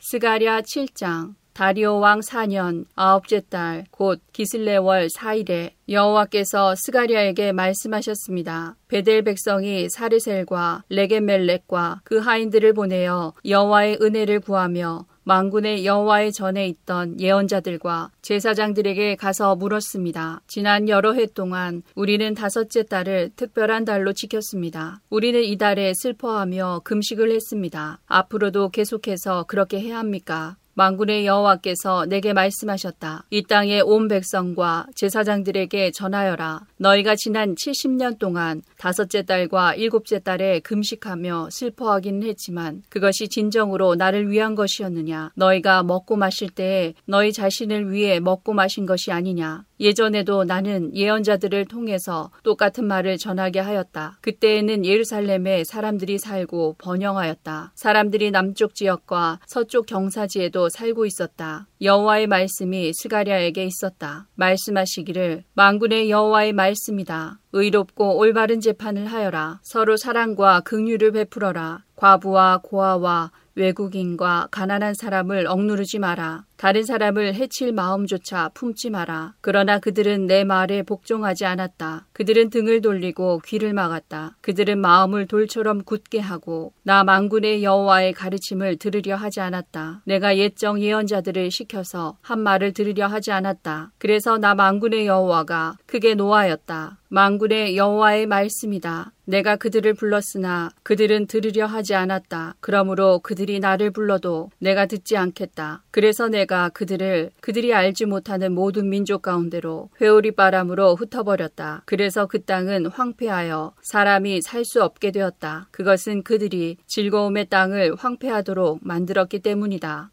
[0.00, 8.76] 스가랴 7장 다리오 왕 4년 아홉째 달 곧 기슬레월 4일에 여호와께서 스가랴에게 말씀하셨습니다.
[8.88, 18.10] 베델 백성이 사르셀과 레게멜렉과 그 하인들을 보내어 여호와의 은혜를 구하며 망군의 여호와의 전에 있던 예언자들과
[18.20, 20.40] 제사장들에게 가서 물었습니다.
[20.48, 25.00] 지난 여러 해 동안 우리는 다섯째 달을 특별한 달로 지켰습니다.
[25.08, 28.00] 우리는 이 달에 슬퍼하며 금식을 했습니다.
[28.06, 30.56] 앞으로도 계속해서 그렇게 해야 합니까?
[30.74, 33.26] 망군의 여호와께서 내게 말씀하셨다.
[33.30, 36.62] 이 땅의 온 백성과 제사장들에게 전하여라.
[36.80, 44.54] 너희가 지난 70년 동안 다섯째 달과 일곱째 달에 금식하며 슬퍼하기는 했지만 그것이 진정으로 나를 위한
[44.54, 45.32] 것이었느냐?
[45.36, 49.64] 너희가 먹고 마실 때에 너희 자신을 위해 먹고 마신 것이 아니냐?
[49.78, 54.18] 예전에도 나는 예언자들을 통해서 똑같은 말을 전하게 하였다.
[54.22, 57.72] 그때에는 예루살렘에 사람들이 살고 번영하였다.
[57.74, 61.66] 사람들이 남쪽 지역과 서쪽 경사지에도 살고 있었다.
[61.82, 64.28] 여호와의 말씀이 스가랴에게 있었다.
[64.34, 67.40] 말씀하시기를 망군의 여호와의 말씀이다.
[67.52, 69.60] 의롭고 올바른 재판을 하여라.
[69.62, 71.84] 서로 사랑과 긍휼을 베풀어라.
[72.00, 76.44] 과부와 고아와 외국인과 가난한 사람을 억누르지 마라.
[76.56, 79.34] 다른 사람을 해칠 마음조차 품지 마라.
[79.42, 82.06] 그러나 그들은 내 말에 복종하지 않았다.
[82.14, 84.36] 그들은 등을 돌리고 귀를 막았다.
[84.40, 90.00] 그들은 마음을 돌처럼 굳게 하고 나 망군의 여호와의 가르침을 들으려 하지 않았다.
[90.06, 93.92] 내가 옛정 예언자들을 시켜서 한 말을 들으려 하지 않았다.
[93.98, 96.99] 그래서 나 망군의 여호와가 크게 노하였다.
[97.12, 99.12] 망군의 여호와의 말씀이다.
[99.24, 102.54] 내가 그들을 불렀으나 그들은 들으려 하지 않았다.
[102.60, 105.82] 그러므로 그들이 나를 불러도 내가 듣지 않겠다.
[105.90, 111.82] 그래서 내가 그들을 그들이 알지 못하는 모든 민족 가운데로 회오리 바람으로 흩어버렸다.
[111.84, 115.66] 그래서 그 땅은 황폐하여 사람이 살 수 없게 되었다.
[115.72, 120.10] 그것은 그들이 즐거움의 땅을 황폐하도록 만들었기 때문이다.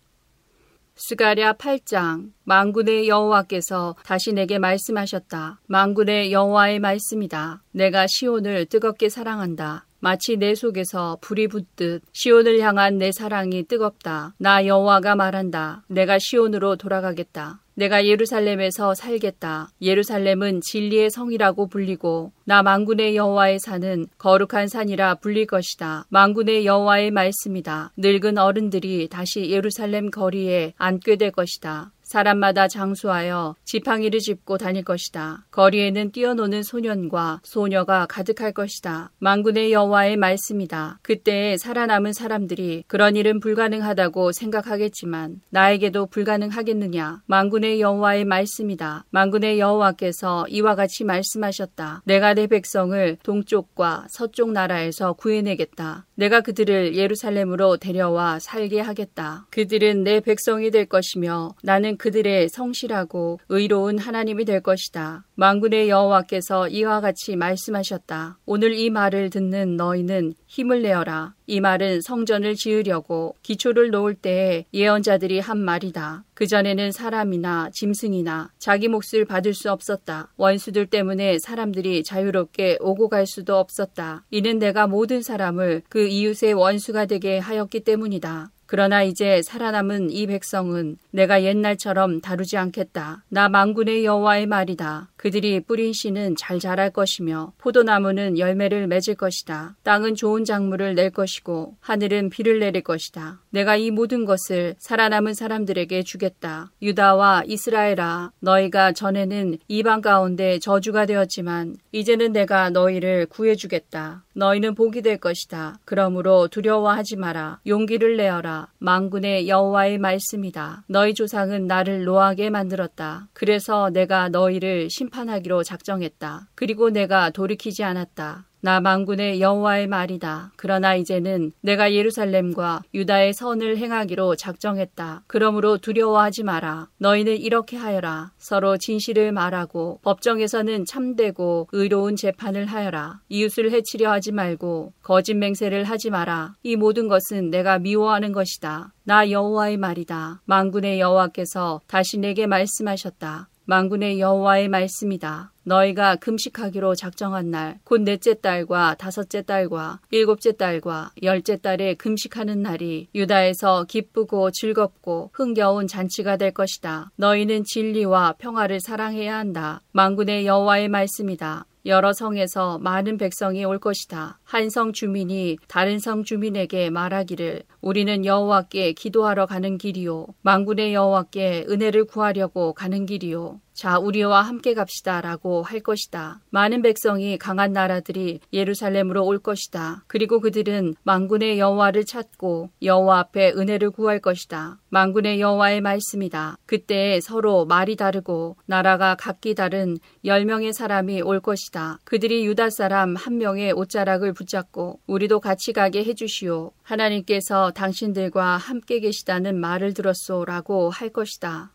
[0.99, 5.61] 스가랴 8장 망군의 여호와께서 다시 내게 말씀하셨다.
[5.67, 7.61] 망군의 여호와의 말씀이다.
[7.71, 9.85] 내가 시온을 뜨겁게 사랑한다.
[9.99, 14.35] 마치 내 속에서 불이 붙듯 시온을 향한 내 사랑이 뜨겁다.
[14.37, 15.83] 나 여호와가 말한다.
[15.87, 17.61] 내가 시온으로 돌아가겠다.
[17.77, 19.69] 내가 예루살렘에서 살겠다.
[19.83, 26.07] 예루살렘은 진리의 성이라고 불리고 나 망군의 여호와의 산은 거룩한 산이라 불릴 것이다.
[26.09, 27.91] 망군의 여호와의 말씀이다.
[27.97, 31.91] 늙은 어른들이 다시 예루살렘 거리에 앉게 될 것이다.
[32.07, 35.45] 사람마다 장수하여 지팡이를 짚고 다닐 것이다.
[35.51, 39.11] 거리에는 뛰어노는 소년과 소녀가 가득할 것이다.
[39.19, 40.99] 망군의 여호와의 말씀이다.
[41.01, 47.23] 그때에 살아남은 사람들이 그런 일은 불가능하다고 생각하겠지만 나에게도 불가능하겠느냐?
[47.25, 49.03] 망군의 여호와의 말씀이다.
[49.09, 52.03] 망군의 여호와께서 이와 같이 말씀하셨다.
[52.05, 56.05] 내가 내 백성을 동쪽과 서쪽 나라에서 구해내겠다.
[56.15, 59.45] 내가 그들을 예루살렘으로 데려와 살게 하겠다.
[59.51, 65.25] 그들은 내 백성이 될 것이며 나는 그들의 성실하고 의로운 하나님이 될 것이다.
[65.35, 68.39] 망군의 여호와께서 이와 같이 말씀하셨다.
[68.45, 71.35] 오늘 이 말을 듣는 너희는 힘을 내어라.
[71.45, 76.25] 이 말은 성전을 지으려고 기초를 놓을 때에 예언자들이 한 말이다.
[76.33, 80.33] 그전에는 사람이나 짐승이나 자기 몫을 받을 수 없었다.
[80.37, 84.25] 원수들 때문에 사람들이 자유롭게 오고 갈 수도 없었다.
[84.29, 88.51] 이는 내가 모든 사람을 그 이웃의 원수가 되게 하였기 때문이다.
[88.67, 93.23] 그러나 이제 살아남은 이 백성은 내가 옛날처럼 다루지 않겠다.
[93.29, 95.09] 나 망군의 여호와의 말이다.
[95.15, 99.75] 그들이 뿌린 씨는 잘 자랄 것이며 포도나무는 열매를 맺을 것이다.
[99.83, 103.41] 땅은 좋은 작물을 낼 것이고 하늘은 비를 내릴 것이다.
[103.49, 106.71] 내가 이 모든 것을 살아남은 사람들에게 주겠다.
[106.81, 114.23] 유다와 이스라엘아, 너희가 전에는 이방 가운데 저주가 되었지만 이제는 내가 너희를 구해 주겠다.
[114.33, 115.79] 너희는 복이 될 것이다.
[115.83, 117.59] 그러므로 두려워하지 마라.
[117.65, 118.56] 용기를 내어라.
[118.79, 120.83] 망군의 여호와의 말씀이다.
[120.87, 123.27] 너희 조상은 나를 노하게 만들었다.
[123.33, 126.47] 그래서 내가 너희를 심판하기로 작정했다.
[126.55, 128.46] 그리고 내가 돌이키지 않았다.
[128.59, 130.51] 나 망군의 여호와의 말이다.
[130.55, 135.23] 그러나 이제는 내가 예루살렘과 유다의 선을 행하기로 작정했다.
[135.27, 136.89] 그러므로 두려워하지 마라.
[136.97, 138.31] 너희는 이렇게 하여라.
[138.37, 143.21] 서로 진실을 말하고 법정에서는 참되고 의로운 재판을 하여라.
[143.29, 146.55] 이웃을 해치려 하지 말고 거짓 맹세를 하지 마라.
[146.63, 148.93] 이 모든 것은 내가 미워하는 것이다.
[149.03, 150.41] 나 여호와의 말이다.
[150.45, 153.49] 망군의 여호와께서 다시 내게 말씀하셨다.
[153.69, 155.51] 망군의 여호와의 말씀이다.
[155.63, 163.09] 너희가 금식하기로 작정한 날, 곧 넷째 딸과 다섯째 딸과 일곱째 딸과 열째 딸에 금식하는 날이
[163.13, 167.11] 유다에서 기쁘고 즐겁고 흥겨운 잔치가 될 것이다.
[167.17, 169.81] 너희는 진리와 평화를 사랑해야 한다.
[169.91, 171.65] 망군의 여호와의 말씀이다.
[171.87, 174.39] 여러 성에서 많은 백성이 올 것이다.
[174.47, 182.05] 한 성 주민이 다른 성 주민에게 말하기를 우리는 여호와께 기도하러 가는 길이요 망군의 여호와께 은혜를
[182.05, 185.21] 구하려고 가는 길이요 자, 우리와 함께 갑시다.
[185.21, 186.41] 라고 할 것이다.
[186.49, 190.03] 많은 백성이 강한 나라들이 예루살렘으로 올 것이다.
[190.07, 194.79] 그리고 그들은 망군의 여호와를 찾고 여호와 앞에 은혜를 구할 것이다.
[194.89, 196.57] 망군의 여호와의 말씀이다.
[196.65, 201.99] 그때 서로 말이 다르고 나라가 각기 다른 열명의 사람이 올 것이다.
[202.03, 206.71] 그들이 유다 사람 한 명의 옷자락을 붙잡고 우리도 같이 가게 해주시오.
[206.83, 211.71] 하나님께서 당신들과 함께 계시다는 말을 들었소라고 할 것이다.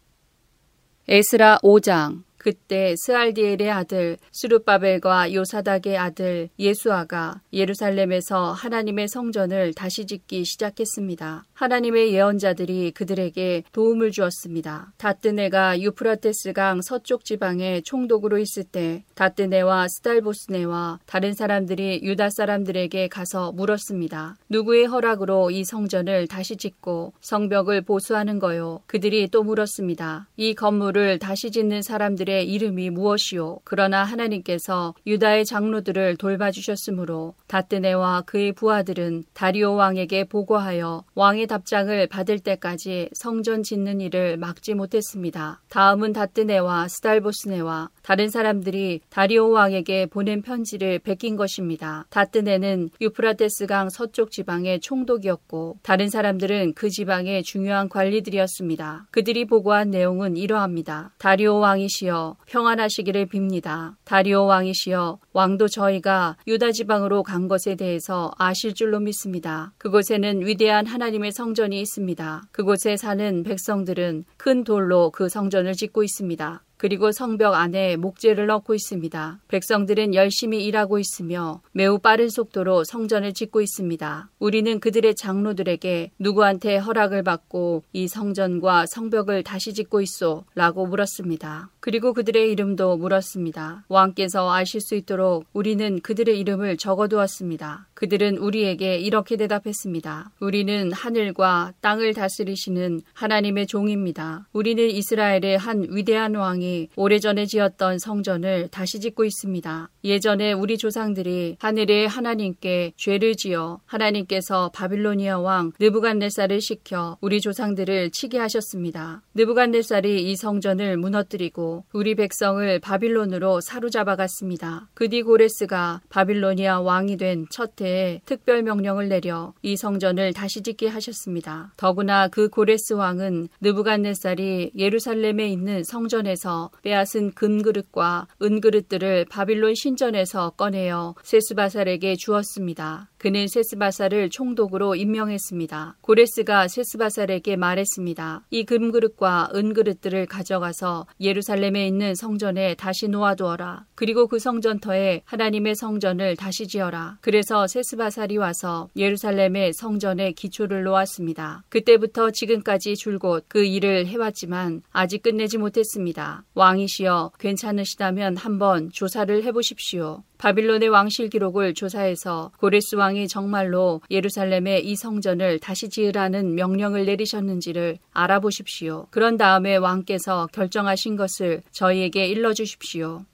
[1.09, 11.45] 에스라 5장 그때 스알디엘의 아들 수르바벨과 요사닥의 아들 예수아가 예루살렘에서 하나님의 성전을 다시 짓기 시작했습니다.
[11.55, 14.93] 하나님의 예언자들이 그들에게 도움을 주었습니다.
[14.97, 24.37] 다뜨네가 유프라테스강 서쪽 지방의 총독으로 있을 때 다뜨네와 스달보스네와 다른 사람들이 유다 사람들에게 가서 물었습니다.
[24.49, 28.81] 누구의 허락으로 이 성전을 다시 짓고 성벽을 보수하는 거요?
[28.87, 30.27] 그들이 또 물었습니다.
[30.37, 33.59] 이 건물을 다시 짓는 사람들의 그들의 이름이 무엇이요?
[33.65, 43.11] 그러나 하나님께서 유다의 장로들을 돌봐주셨으므로 다뜨네와 그의 부하들은 다리오 왕에게 보고하여 왕의 답장을 받을 때까지
[43.13, 45.61] 성전 짓는 일을 막지 못했습니다.
[45.69, 52.07] 다음은 다뜨네와 스달보스네와 다른 사람들이 다리오 왕에게 보낸 편지를 베낀 것입니다.
[52.09, 59.09] 다뜨네는 유프라테스강 서쪽 지방의 총독이었고 다른 사람들은 그 지방의 중요한 관리들이었습니다.
[59.11, 61.13] 그들이 보고한 내용은 이러합니다.
[61.19, 63.95] 다리오 왕이시여 평안하시기를 빕니다.
[64.05, 69.73] 다리오 왕이시여 왕도 저희가 유다 지방으로 간 것에 대해서 아실 줄로 믿습니다.
[69.79, 72.43] 그곳에는 위대한 하나님의 성전이 있습니다.
[72.53, 76.63] 그곳에 사는 백성들은 큰 돌로 그 성전을 짓고 있습니다.
[76.83, 79.39] 그리고 성벽 안에 목재를 넣고 있습니다.
[79.47, 84.31] 백성들은 열심히 일하고 있으며 매우 빠른 속도로 성전을 짓고 있습니다.
[84.41, 90.43] 우리는 그들의 장로들에게 누구한테 허락을 받고 이 성전과 성벽을 다시 짓고 있소?
[90.57, 91.71] 라고 물었습니다.
[91.79, 93.85] 그리고 그들의 이름도 물었습니다.
[93.89, 97.87] 왕께서 아실 수 있도록 우리는 그들의 이름을 적어두었습니다.
[98.03, 100.33] 그들은 우리에게 이렇게 대답했습니다.
[100.41, 104.49] 우리는 하늘과 땅을 다스리시는 하나님의 종입니다.
[104.53, 109.89] 우리는 이스라엘의 한 위대한 왕이 오래전에 지었던 성전을 다시 짓고 있습니다.
[110.03, 118.37] 예전에 우리 조상들이 하늘의 하나님께 죄를 지어 하나님께서 바빌로니아 왕 느부갓네살을 시켜 우리 조상들을 치게
[118.37, 119.23] 하셨습니다.
[119.35, 124.89] 느부갓네살이 이 성전을 무너뜨리고 우리 백성을 바빌론으로 사로잡아 갔습니다.
[124.95, 131.73] 그뒤 고레스가 바빌로니아 왕이 된 첫해 에 특별 명령을 내려 이 성전을 다시 짓게 하셨습니다.
[131.77, 142.17] 더구나 그 고레스 왕은 느부갓네살이 예루살렘에 있는 성전에서 빼앗은 금그릇과 은그릇들을 바빌론 신전에서 꺼내어 세스바살에게
[142.17, 143.11] 주었습니다.
[143.23, 145.99] 그는 세스바살을 총독으로 임명했습니다.
[146.01, 148.47] 고레스가 세스바살에게 말했습니다.
[148.51, 153.85] 이 금그릇과 은그릇들을 가져가서 예루살렘에 있는 성전에 다시 놓아두어라.
[153.95, 157.19] 그리고 그 성전터에 하나님의 성전을 다시 지어라.
[157.21, 161.63] 그래서 세스바살이 와서 예루살렘의 성전에 기초를 놓았습니다.
[161.69, 166.43] 그때부터 지금까지 줄곧 그 일을 해왔지만 아직 끝내지 못했습니다.
[166.55, 170.25] 왕이시여 괜찮으시다면 한번 조사를 해보십시오.
[170.43, 179.07] 바빌론의 왕실 기록을 조사해서 고레스 왕이 정말로 예루살렘에 이 성전을 다시 지으라는 명령을 내리셨는지를 알아보십시오.
[179.11, 183.25] 그런 다음에 왕께서 결정하신 것을 저희에게 일러 주십시오.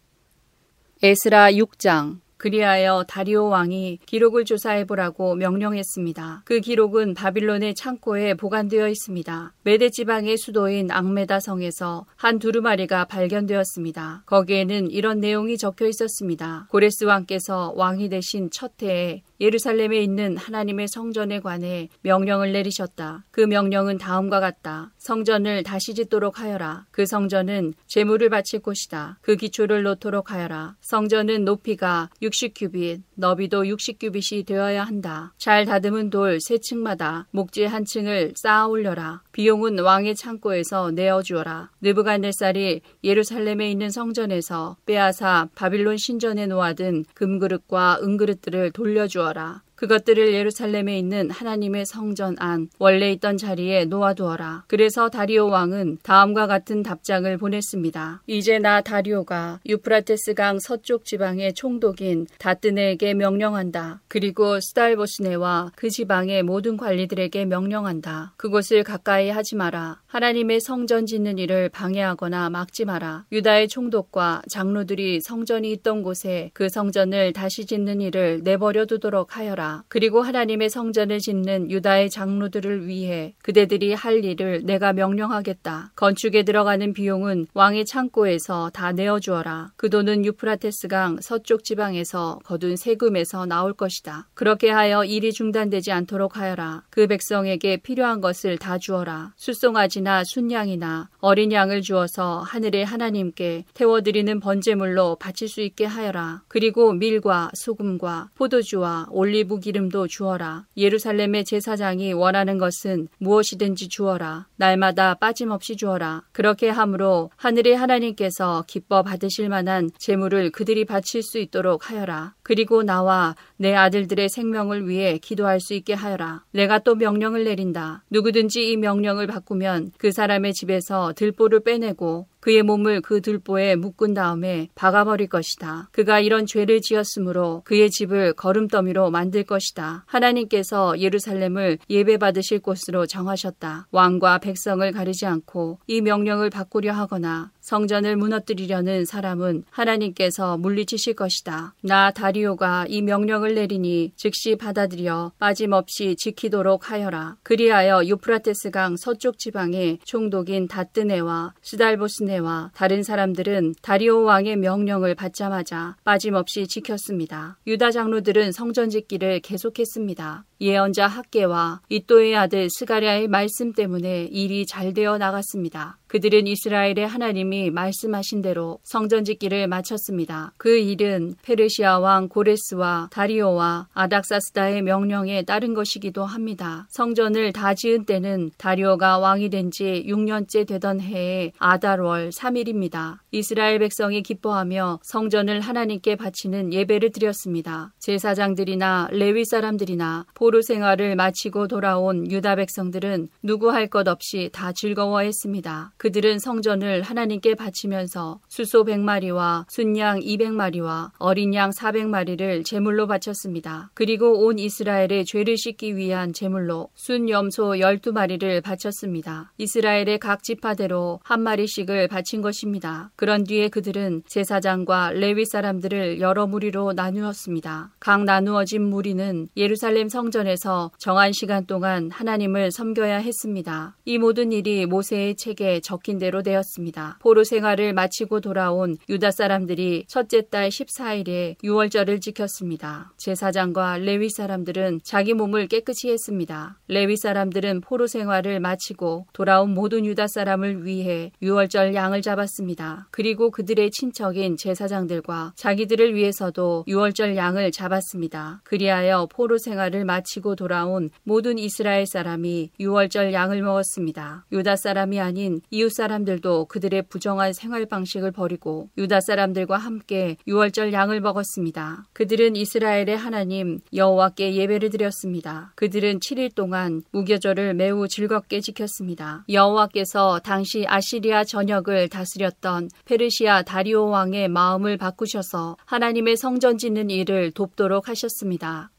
[1.02, 6.42] 에스라 6장 그리하여 다리오 왕이 기록을 조사해 보라고 명령했습니다.
[6.44, 9.52] 그 기록은 바빌론의 창고에 보관되어 있습니다.
[9.64, 14.22] 메데 지방의 수도인 앙메다 성에서 한 두루마리가 발견되었습니다.
[14.26, 16.66] 거기에는 이런 내용이 적혀 있었습니다.
[16.70, 23.24] 고레스 왕께서 왕이 되신 첫 해에 예루살렘에 있는 하나님의 성전에 관해 명령을 내리셨다.
[23.30, 24.92] 그 명령은 다음과 같다.
[24.98, 26.86] 성전을 다시 짓도록 하여라.
[26.90, 29.18] 그 성전은 재물을 바칠 곳이다.
[29.22, 30.76] 그 기초를 놓도록 하여라.
[30.80, 35.32] 성전은 높이가 60규빗, 너비도 60규빗이 되어야 한다.
[35.38, 39.22] 잘 다듬은 돌 세 층마다 목재 한 층을 쌓아 올려라.
[39.32, 41.70] 비용은 왕의 창고에서 내어 주어라.
[41.80, 49.62] 느부갓네살이 예루살렘에 있는 성전에서 빼앗아 바빌론 신전에 놓아둔 금그릇과 은그릇들을 돌려 주어라.
[49.78, 54.64] 그것들을 예루살렘에 있는 하나님의 성전 안 원래 있던 자리에 놓아두어라.
[54.66, 58.22] 그래서 다리오 왕은 다음과 같은 답장을 보냈습니다.
[58.26, 64.00] 이제 나 다리오가 유프라테스 강 서쪽 지방의 총독인 다뜨네에게 명령한다.
[64.08, 68.34] 그리고 스달보스네와 그 지방의 모든 관리들에게 명령한다.
[68.36, 70.00] 그곳을 가까이 하지 마라.
[70.08, 73.26] 하나님의 성전 짓는 일을 방해하거나 막지 마라.
[73.30, 79.84] 유다의 총독과 장로들이 성전이 있던 곳에 그 성전을 다시 짓는 일을 내버려 두도록 하여라.
[79.88, 85.92] 그리고 하나님의 성전을 짓는 유다의 장로들을 위해 그대들이 할 일을 내가 명령하겠다.
[85.94, 89.72] 건축에 들어가는 비용은 왕의 창고에서 다 내어주어라.
[89.76, 94.26] 그 돈은 유프라테스강 서쪽 지방에서 거둔 세금에서 나올 것이다.
[94.32, 96.84] 그렇게 하여 일이 중단되지 않도록 하여라.
[96.88, 99.34] 그 백성에게 필요한 것을 다 주어라.
[99.36, 106.42] 숫송아지 나 순양이나 어린 양을 주어서 하늘의 하나님께 태워드리는 번제물로 바칠 수 있게 하여라.
[106.48, 110.66] 그리고 밀과 소금과 포도주와 올리브 기름도 주어라.
[110.76, 114.46] 예루살렘의 제사장이 원하는 것은 무엇이든지 주어라.
[114.56, 116.22] 날마다 빠짐없이 주어라.
[116.32, 122.34] 그렇게 함으로 하늘의 하나님께서 기뻐 받으실 만한 재물을 그들이 바칠 수 있도록 하여라.
[122.42, 126.44] 그리고 나와 내 아들들의 생명을 위해 기도할 수 있게 하여라.
[126.52, 128.04] 내가 또 명령을 내린다.
[128.10, 134.68] 누구든지 이 명령을 바꾸면 그 사람의 집에서 들보를 빼내고 그의 몸을 그 들보에 묶은 다음에
[134.74, 135.88] 박아버릴 것이다.
[135.92, 140.04] 그가 이런 죄를 지었으므로 그의 집을 거름더미로 만들 것이다.
[140.06, 143.88] 하나님께서 예루살렘을 예배받으실 곳으로 정하셨다.
[143.90, 151.74] 왕과 백성을 가리지 않고 이 명령을 바꾸려 하거나 성전을 무너뜨리려는 사람은 하나님께서 물리치실 것이다.
[151.82, 157.36] 나 다리오가 이 명령을 내리니 즉시 받아들여 빠짐없이 지키도록 하여라.
[157.42, 165.96] 그리하여 유프라테스 강 서쪽 지방의 총독인 다뜨네와 스달보스 네와 다른 사람들은 다리오 왕의 명령을 받자마자
[166.04, 167.56] 빠짐없이 지켰습니다.
[167.66, 170.44] 유다 장로들은 성전 짓기를 계속했습니다.
[170.60, 175.96] 예언자 학계와 이또의 아들 스가랴의 말씀 때문에 일이 잘 되어 나갔습니다.
[176.08, 180.52] 그들은 이스라엘의 하나님이 말씀하신 대로 성전 짓기를 마쳤습니다.
[180.56, 186.86] 그 일은 페르시아 왕 고레스와 다리오와 아닥사스다의 명령에 따른 것이기도 합니다.
[186.90, 193.18] 성전을 다 지은 때는 다리오가 왕이 된 지 6년째 되던 해의 아달월 3일입니다.
[193.32, 197.92] 이스라엘 백성이 기뻐하며 성전을 하나님께 바치는 예배를 드렸습니다.
[197.98, 205.92] 제사장들이나 레위 사람들이나 포로 생활을 마치고 돌아온 유다 백성들은 누구 할 것 없이 다 즐거워했습니다.
[205.98, 213.90] 그들은 성전을 하나님께 바치면서 수소 100마리와 순양 200마리와 어린 양 400마리를 제물로 바쳤습니다.
[213.94, 219.52] 그리고 온 이스라엘의 죄를 씻기 위한 제물로 순염소 12마리를 바쳤습니다.
[219.58, 223.10] 이스라엘의 각 지파대로 한 마리씩을 바친 것입니다.
[223.16, 227.90] 그런 뒤에 그들은 제사장과 레위 사람들을 여러 무리로 나누었습니다.
[227.98, 233.96] 각 나누어진 무리는 예루살렘 성전에서 정한 시간 동안 하나님을 섬겨야 했습니다.
[234.04, 237.16] 이 모든 일이 모세의 책에 적힌 대로 되었습니다.
[237.18, 243.14] 포로 생활을 마치고 돌아온 유다 사람들이 첫째 달 14일에 6월절을 지켰습니다.
[243.16, 246.78] 제사장과 레위 사람들은 자기 몸을 깨끗이 했습니다.
[246.88, 253.08] 레위 사람들은 포로 생활을 마치고 돌아온 모든 유다 사람을 위해 6월절 양을 잡았습니다.
[253.10, 258.60] 그리고 그들의 친척인 제사장들과 자기들을 위해서도 6월절 양을 잡았습니다.
[258.64, 264.44] 그리하여 포로 생활을 마치고 돌아온 모든 이스라엘 사람이 6월절 양을 먹었습니다.
[264.52, 271.20] 유다 사람이 아닌 이웃 사람들도 그들의 부정한 생활 방식을 버리고 유다 사람들과 함께 유월절 양을
[271.20, 272.04] 먹었습니다.
[272.12, 275.72] 그들은 이스라엘의 하나님 여호와께 예배를 드렸습니다.
[275.76, 279.44] 그들은 7일 동안 무교절을 매우 즐겁게 지켰습니다.
[279.48, 288.08] 여호와께서 당시 아시리아 전역을 다스렸던 페르시아 다리오 왕의 마음을 바꾸셔서 하나님의 성전 짓는 일을 돕도록
[288.08, 288.90] 하셨습니다.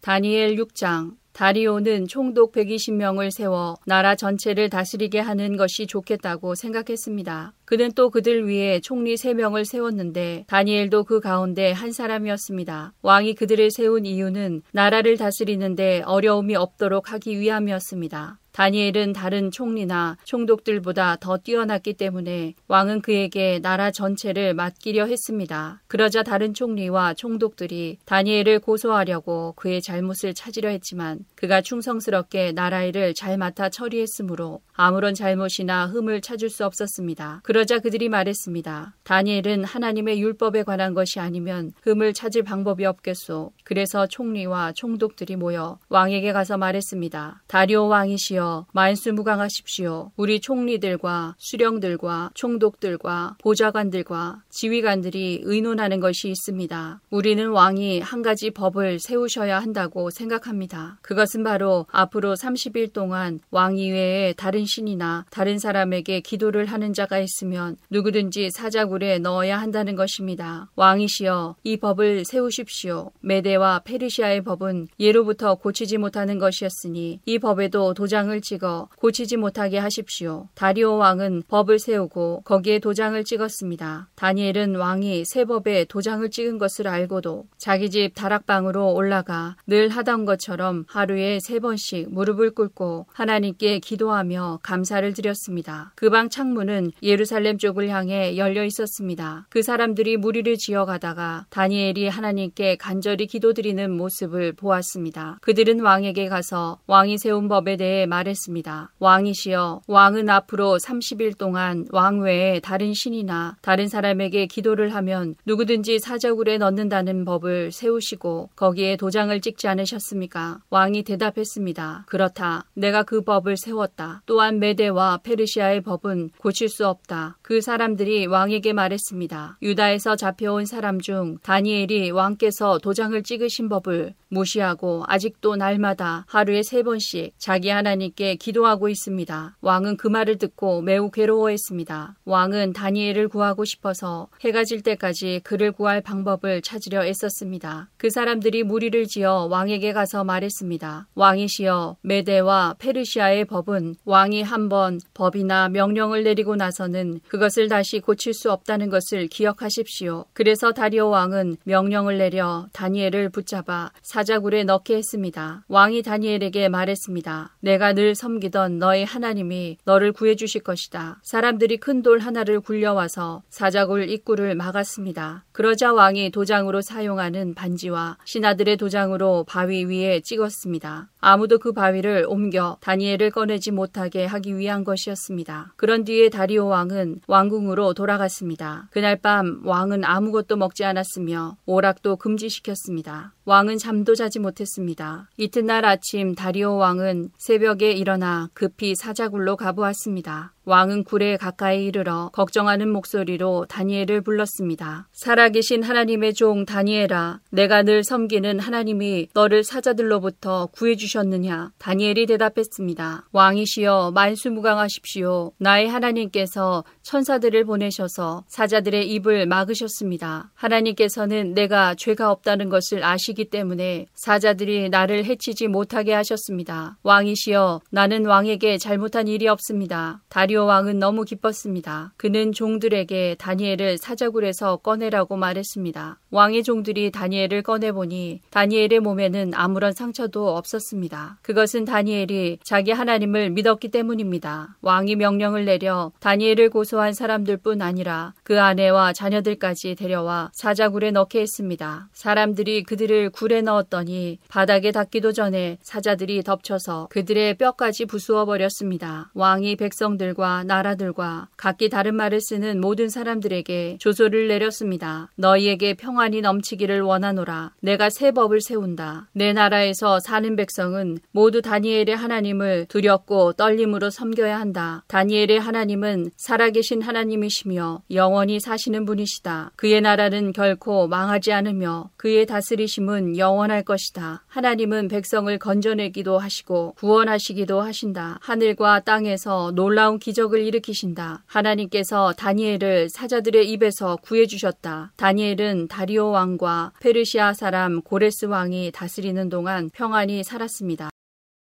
[0.00, 7.54] 다니엘 6장 다리오는 총독 120명을 세워 나라 전체를 다스리게 하는 것이 좋겠다고 생각했습니다.
[7.64, 12.92] 그는 또 그들 위해 총리 3명을 세웠는데 다니엘도 그 가운데 한 사람이었습니다.
[13.02, 18.38] 왕이 그들을 세운 이유는 나라를 다스리는데 어려움이 없도록 하기 위함이었습니다.
[18.52, 25.80] 다니엘은 다른 총리나 총독들보다 더 뛰어났기 때문에 왕은 그에게 나라 전체를 맡기려 했습니다.
[25.88, 33.38] 그러자 다른 총리와 총독들이 다니엘을 고소하려고 그의 잘못을 찾으려 했지만 그가 충성스럽게 나라 일을 잘
[33.38, 37.40] 맡아 처리했으므로 아무런 잘못이나 흠을 찾을 수 없었습니다.
[37.44, 38.94] 그러자 그들이 말했습니다.
[39.04, 43.52] 다니엘은 하나님의 율법에 관한 것이 아니면 흠을 찾을 방법이 없겠소.
[43.64, 47.42] 그래서 총리와 총독들이 모여 왕에게 가서 말했습니다.
[47.46, 48.41] 다리오 왕이시여
[48.72, 50.12] 만수무강하십시오.
[50.16, 57.00] 우리 총리들과 수령들과 총독들과 보좌관들과 지휘관들이 의논하는 것이 있습니다.
[57.10, 60.98] 우리는 왕이 한 가지 법을 세우셔야 한다고 생각합니다.
[61.02, 67.76] 그것은 바로 앞으로 30일 동안 왕 이외에 다른 신이나 다른 사람에게 기도를 하는 자가 있으면
[67.90, 70.70] 누구든지 사자굴에 넣어야 한다는 것입니다.
[70.76, 73.10] 왕이시여 이 법을 세우십시오.
[73.20, 80.48] 메대와 페르시아의 법은 예로부터 고치지 못하는 것이었으니 이 법에도 도장을 찍어 고치지 못하게 하십시오.
[80.54, 84.08] 다리오 왕은 법을 세우고 거기에 도장을 찍었습니다.
[84.14, 90.84] 다니엘은 왕이 새 법에 도장을 찍은 것을 알고도 자기 집 다락방으로 올라가 늘 하던 것처럼
[90.86, 95.92] 하루에 세 번씩 무릎을 꿇고 하나님께 기도하며 감사를 드렸습니다.
[95.96, 99.46] 그 방 창문은 예루살렘 쪽을 향해 열려 있었습니다.
[99.48, 105.38] 그 사람들이 무리를 지어 가다가 다니엘이 하나님께 간절히 기도드리는 모습을 보았습니다.
[105.40, 108.90] 그들은 왕에게 가서 왕이 세운 법에 대해 말 했습니다.
[108.98, 116.58] 왕이시여, 왕은 앞으로 30일 동안 왕 외에 다른 신이나 다른 사람에게 기도를 하면 누구든지 사자굴에
[116.58, 120.60] 넣는다는 법을 세우시고 거기에 도장을 찍지 않으셨습니까?
[120.70, 122.04] 왕이 대답했습니다.
[122.06, 122.64] 그렇다.
[122.74, 124.22] 내가 그 법을 세웠다.
[124.26, 127.38] 또한 메대와 페르시아의 법은 고칠 수 없다.
[127.42, 129.58] 그 사람들이 왕에게 말했습니다.
[129.62, 137.34] 유다에서 잡혀온 사람 중 다니엘이 왕께서 도장을 찍으신 법을 무시하고 아직도 날마다 하루에 세 번씩
[137.38, 139.56] 자기 하나님께 기도하고 있습니다.
[139.60, 142.16] 왕은 그 말을 듣고 매우 괴로워했습니다.
[142.24, 147.90] 왕은 다니엘을 구하고 싶어서 해가 질 때까지 그를 구할 방법을 찾으려 애썼습니다.
[147.98, 151.08] 그 사람들이 무리를 지어 왕에게 가서 말했습니다.
[151.14, 158.88] 왕이시여 메대와 페르시아의 법은 왕이 한번 법이나 명령을 내리고 나서는 그것을 다시 고칠 수 없다는
[158.88, 160.24] 것을 기억하십시오.
[160.32, 165.64] 그래서 다리오 왕은 명령을 내려 다니엘을 붙잡아 사 자굴에 넣게 했습니다.
[165.68, 167.56] 왕이 다니엘에게 말했습니다.
[167.60, 171.20] 내가 늘 섬기던 너의 하나님이 너를 구해 주실 것이다.
[171.22, 175.44] 사람들이 큰 돌 하나를 굴려와서 사자굴 입구를 막았습니다.
[175.52, 181.10] 그러자 왕이 도장으로 사용하는 반지와 신하들의 도장으로 바위 위에 찍었습니다.
[181.20, 185.74] 아무도 그 바위를 옮겨 다니엘을 꺼내지 못하게 하기 위한 것이었습니다.
[185.76, 188.88] 그런 뒤에 다리오 왕은 왕궁으로 돌아갔습니다.
[188.90, 193.32] 그날 밤 왕은 아무것도 먹지 않았으며 오락도 금지시켰습니다.
[193.44, 195.28] 왕은 잠도 자지 못했습니다.
[195.36, 200.54] 이튿날 아침 다리오 왕은 새벽에 일어나 급히 사자굴로 가보았습니다.
[200.64, 205.08] 왕은 굴에 가까이 이르러 걱정하는 목소리로 다니엘을 불렀습니다.
[205.12, 211.72] 살아계신 하나님의 종 다니엘아, 내가 늘 섬기는 하나님이 너를 사자들로부터 구해주셨느냐?
[211.78, 213.26] 다니엘이 대답했습니다.
[213.32, 215.52] 왕이시여 만수무강하십시오.
[215.58, 220.52] 나의 하나님께서 천사들을 보내셔서 사자들의 입을 막으셨습니다.
[220.54, 226.98] 하나님께서는 내가 죄가 없다는 것을 아시기 때문에 사자들이 나를 해치지 못하게 하셨습니다.
[227.02, 230.22] 왕이시여, 나는 왕에게 잘못한 일이 없습니다.
[230.28, 232.12] 다리 오 왕은 너무 기뻤습니다.
[232.16, 236.18] 그는 종들에게 다니엘을 사자굴에서 꺼내라고 말했습니다.
[236.30, 241.38] 왕의 종들이 다니엘을 꺼내보니 다니엘의 몸에는 아무런 상처도 없었습니다.
[241.42, 244.76] 그것은 다니엘이 자기 하나님을 믿었기 때문입니다.
[244.80, 252.08] 왕이 명령을 내려 다니엘을 고소한 사람들 뿐 아니라 그 아내와 자녀들까지 데려와 사자굴에 넣게 했습니다.
[252.12, 259.30] 사람들이 그들을 굴에 넣었더니 바닥에 닿기도 전에 사자들이 덮쳐서 그들의 뼈까지 부수어 버렸습니다.
[259.34, 265.30] 왕이 백성들과 나라들과 각기 다른 말을 쓰는 모든 사람들에게 조소를 내렸습니다.
[265.36, 267.72] 너희에게 평안이 넘치기를 원하노라.
[267.80, 269.28] 내가 새 법을 세운다.
[269.32, 275.04] 내 나라에서 사는 백성은 모두 다니엘의 하나님을 두렵고 떨림으로 섬겨야 한다.
[275.08, 279.72] 다니엘의 하나님은 살아계신 하나님이시며 영원히 사시는 분이시다.
[279.76, 284.44] 그의 나라는 결코 망하지 않으며 그의 다스리심은 영원할 것이다.
[284.48, 288.38] 하나님은 백성을 건져내기도 하시고 구원하시기도 하신다.
[288.42, 291.44] 하늘과 땅에서 놀라운 기적을 일으키신다.
[291.46, 295.12] 하나님께서 다니엘을 사자들의 입에서 구해주셨다.
[295.16, 301.10] 다니엘은 다리오 왕과 페르시아 사람 고레스 왕이 다스리는 동안 평안히 살았습니다.